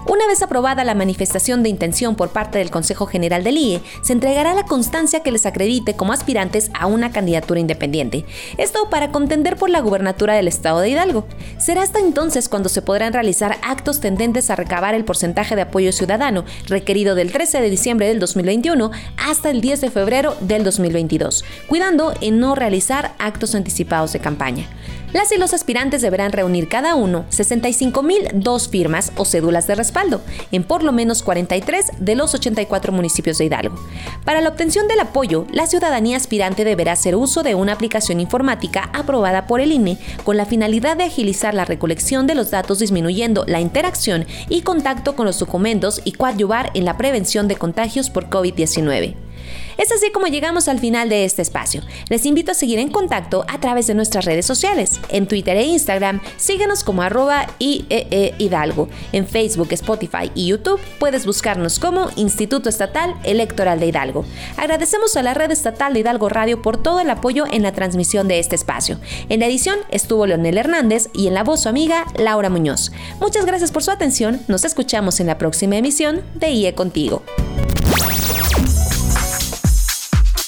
Una 0.05 0.27
vez 0.27 0.43
aprobada 0.43 0.83
la 0.83 0.97
manifestación 0.97 1.63
de 1.63 1.69
intención 1.69 2.17
por 2.17 2.31
parte 2.31 2.59
del 2.59 2.73
Consejo 2.73 3.07
General 3.07 3.45
del 3.45 3.57
IE, 3.57 3.81
se 4.03 4.13
entregará 4.13 4.53
la 4.53 4.65
constancia 4.65 5.21
que 5.21 5.31
les 5.31 5.47
acredite 5.47 5.95
como 5.95 6.13
aspirantes 6.13 6.73
a 6.75 6.87
una 6.87 7.13
candidatura 7.13 7.61
independiente. 7.61 8.25
Esto 8.59 8.91
para 8.91 9.13
contender 9.13 9.57
por 9.57 9.71
la 9.71 9.81
gubernatura 9.81 10.35
del 10.35 10.49
Estado 10.49 10.81
de 10.81 10.91
Hidalgo. 10.91 11.27
Será 11.59 11.83
hasta 11.83 12.01
entonces 12.01 12.49
cuando 12.49 12.69
se 12.69 12.83
podrán 12.83 13.13
realizar 13.13 13.59
actos 13.63 14.01
tendentes 14.01 14.51
a 14.51 14.57
recabar 14.57 14.97
el 14.97 15.05
porcentaje 15.05 15.55
de 15.55 15.63
apoyo 15.63 15.93
ciudadano 15.93 16.45
requerido 16.67 17.15
del 17.15 17.31
13 17.31 17.61
de 17.61 17.71
diciembre 17.71 18.09
del 18.09 18.19
2021 18.19 18.91
hasta 19.17 19.51
el 19.51 19.61
10 19.61 19.83
de 19.83 19.91
febrero 19.91 20.37
del 20.41 20.65
2022, 20.65 21.45
cuidando 21.69 22.13
en 22.21 22.41
no 22.41 22.57
realizar 22.57 23.15
actos 23.19 23.55
anticipados 23.55 24.13
de 24.13 24.19
campaña. 24.19 24.69
Las 25.13 25.31
y 25.31 25.37
los 25.37 25.53
aspirantes 25.53 26.01
deberán 26.01 26.33
reunir 26.33 26.69
cada 26.69 26.95
uno 26.95 27.27
65.002 27.31 28.69
firmas 28.71 29.13
o 29.17 29.27
cédulas 29.27 29.67
de 29.67 29.75
respaldo 29.75 30.23
en 30.53 30.65
por 30.65 30.83
lo 30.83 30.91
menos 30.91 31.23
43 31.23 31.93
de 31.99 32.15
los 32.15 32.35
84 32.35 32.93
municipios 32.93 33.37
de 33.37 33.45
Hidalgo. 33.45 33.77
Para 34.25 34.41
la 34.41 34.49
obtención 34.49 34.89
del 34.89 35.01
apoyo, 35.01 35.47
la 35.53 35.67
ciudadanía 35.67 36.17
aspirante 36.17 36.65
deberá 36.65 36.93
hacer 36.93 37.15
uso 37.15 37.43
de 37.43 37.55
una 37.55 37.75
aplicación 37.75 38.21
informática 38.21 38.89
aprobada 38.95 39.47
por 39.47 39.61
el 39.61 39.73
INE 39.73 39.99
con 40.25 40.39
la 40.39 40.47
finalidad 40.47 40.97
de 40.97 41.05
agilizar 41.05 41.53
la 41.53 41.67
recolección 41.67 42.27
de 42.27 42.35
los 42.35 42.51
datos 42.51 42.79
disminuyendo 42.79 43.45
la 43.47 43.61
interacción 43.61 44.25
y 44.49 44.63
contacto 44.63 45.15
con 45.15 45.27
los 45.27 45.39
documentos 45.39 46.01
y 46.05 46.13
coadyuvar 46.13 46.71
en 46.73 46.87
la 46.87 46.97
prevención 46.97 47.49
de 47.49 47.57
contagios 47.57 48.09
por 48.09 48.31
COVID-19. 48.31 49.32
Es 49.79 49.93
así 49.93 50.11
como 50.13 50.27
llegamos 50.27 50.69
al 50.69 50.79
final 50.79 51.09
de 51.09 51.25
este 51.25 51.43
espacio. 51.43 51.83
Les 52.09 52.27
invito 52.27 52.53
a 52.53 52.55
seguir 52.55 52.79
en 52.79 52.91
contacto 52.91 53.45
a 53.49 53.61
través 53.61 53.87
de 53.87 53.95
nuestras 53.95 54.25
redes 54.25 54.47
sociales. 54.47 55.01
En 55.09 55.27
Twitter 55.27 55.57
e 55.57 55.65
Instagram, 55.65 56.21
síguenos 56.37 56.85
como 56.85 57.03
arroba 57.03 57.47
IEE 57.59 58.35
Hidalgo. 58.39 58.89
En 59.13 59.27
Facebook, 59.27 59.69
Spotify 59.73 60.31
y 60.35 60.49
YouTube 60.49 60.81
puedes 60.99 61.27
buscarnos 61.27 61.79
como 61.79 62.09
Instituto 62.17 62.69
Estatal 62.69 63.15
Electoral 63.25 63.81
de 63.81 63.87
Hidalgo. 63.87 64.25
Agradecemos 64.57 65.17
a 65.17 65.23
la 65.23 65.35
red 65.35 65.51
estatal 65.51 65.95
de 65.95 66.01
Hidalgo 66.01 66.29
Radio 66.29 66.63
por 66.63 66.83
todo 66.83 67.01
el 67.01 67.11
apoyo 67.11 67.45
en 67.51 67.63
la 67.63 67.73
transmisión 67.73 68.29
de 68.29 68.39
este 68.39 68.57
espacio. 68.57 68.99
En 69.29 69.41
la 69.41 69.47
edición 69.47 69.79
estuvo 69.91 70.27
Leonel 70.27 70.59
Hernández 70.59 71.09
y 71.13 71.29
en 71.29 71.35
la 71.35 71.45
voz 71.45 71.63
su 71.63 71.69
amiga 71.69 72.07
Laura 72.19 72.51
Muñoz. 72.51 72.93
Muchas 73.21 73.47
gracias 73.47 73.71
por 73.71 73.83
su 73.83 73.91
atención. 73.91 74.41
Nos 74.49 74.65
escuchamos 74.65 75.21
en 75.21 75.27
la 75.27 75.39
próxima 75.39 75.77
emisión 75.77 76.23
de 76.35 76.51
IE 76.51 76.75
Contigo. 76.75 77.23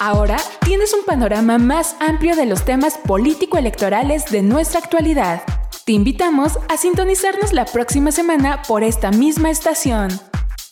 Ahora 0.01 0.39
tienes 0.65 0.93
un 0.93 1.05
panorama 1.05 1.59
más 1.59 1.97
amplio 2.01 2.35
de 2.35 2.47
los 2.47 2.65
temas 2.65 2.99
político-electorales 2.99 4.27
de 4.27 4.43
nuestra 4.43 4.81
actualidad. 4.81 5.43
Te 5.85 5.93
invitamos 5.93 6.59
a 6.69 6.77
sintonizarnos 6.77 7.53
la 7.53 7.65
próxima 7.65 8.11
semana 8.11 8.63
por 8.67 8.83
esta 8.83 9.13
misma 9.13 9.51
estación. 9.51 10.09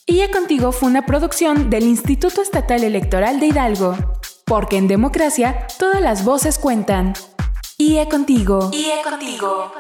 IE 0.07 0.29
Contigo 0.31 0.73
fue 0.73 0.89
una 0.89 1.07
producción 1.07 1.71
del 1.71 1.85
Instituto 1.85 2.43
Estatal 2.43 2.83
Electoral 2.83 3.39
de 3.39 3.47
Hidalgo. 3.47 3.97
Porque 4.45 4.77
en 4.77 4.89
democracia 4.89 5.67
todas 5.79 6.01
las 6.01 6.25
voces 6.25 6.59
cuentan. 6.59 7.15
IE 7.79 8.09
Contigo. 8.09 8.71
IE 8.73 9.03
Contigo. 9.05 9.73